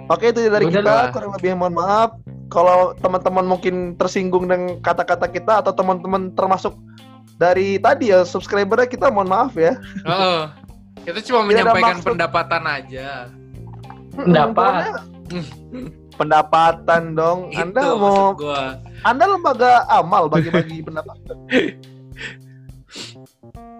Oke 0.08 0.32
itu 0.32 0.48
dari 0.48 0.64
Udah 0.66 0.80
kita 0.80 0.90
lah. 0.90 1.10
kurang 1.12 1.36
lebih 1.36 1.54
mohon 1.54 1.76
maaf 1.76 2.16
kalau 2.48 2.96
teman-teman 2.98 3.46
mungkin 3.46 3.94
tersinggung 3.94 4.48
dengan 4.48 4.80
kata-kata 4.80 5.28
kita 5.28 5.60
atau 5.60 5.70
teman-teman 5.70 6.32
termasuk 6.32 6.74
dari 7.36 7.78
tadi 7.78 8.10
ya 8.10 8.24
subscribernya 8.24 8.88
kita 8.88 9.12
mohon 9.12 9.28
maaf 9.28 9.52
ya. 9.54 9.76
Heeh. 10.02 10.40
Kita 11.04 11.20
cuma 11.28 11.44
menyampaikan 11.44 12.00
pendapatan 12.00 12.64
aja. 12.64 13.28
Pendapat. 14.14 14.94
Pendapatan 16.20 17.16
dong. 17.16 17.48
Itu 17.48 17.64
Anda 17.64 17.96
mau 17.96 18.36
gua. 18.36 18.76
Anda 19.08 19.24
lembaga 19.24 19.88
amal 19.88 20.28
bagi-bagi 20.28 20.82
pendapatan. 20.86 21.36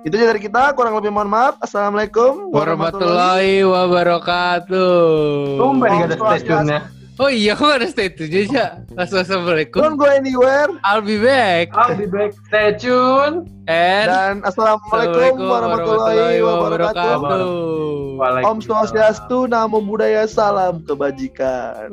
Itu 0.01 0.17
aja 0.17 0.33
dari 0.33 0.41
kita, 0.41 0.73
kurang 0.73 0.97
lebih 0.97 1.13
mohon 1.13 1.29
maaf. 1.29 1.61
Assalamualaikum 1.61 2.49
Warahmatullahi 2.49 3.61
wabarakatuh. 3.61 5.61
tumben 5.61 6.09
gak 6.09 6.17
ada 6.17 6.81
Oh 7.21 7.29
iya, 7.29 7.53
kok 7.53 7.69
ada 7.69 7.85
stay 7.85 8.09
tune 8.09 8.33
aja. 8.49 8.81
Assalamualaikum. 8.97 9.77
Don't 9.77 10.01
go 10.01 10.09
anywhere 10.09 10.73
I'll 10.81 11.05
be 11.05 11.21
back. 11.21 11.69
I'll 11.77 11.93
be 11.93 12.09
back 12.09 12.33
stay 12.49 12.73
tune 12.81 13.45
And 13.69 14.09
dan 14.09 14.35
assalamualaikum 14.41 15.37
warahmatullahi 15.37 16.41
wabarakatuh. 16.41 17.45
Om. 18.41 18.59
Swastiastu, 18.65 19.53
Namo 19.53 19.85
Buddhaya, 19.85 20.25
salam 20.25 20.81
kebajikan. 20.89 21.93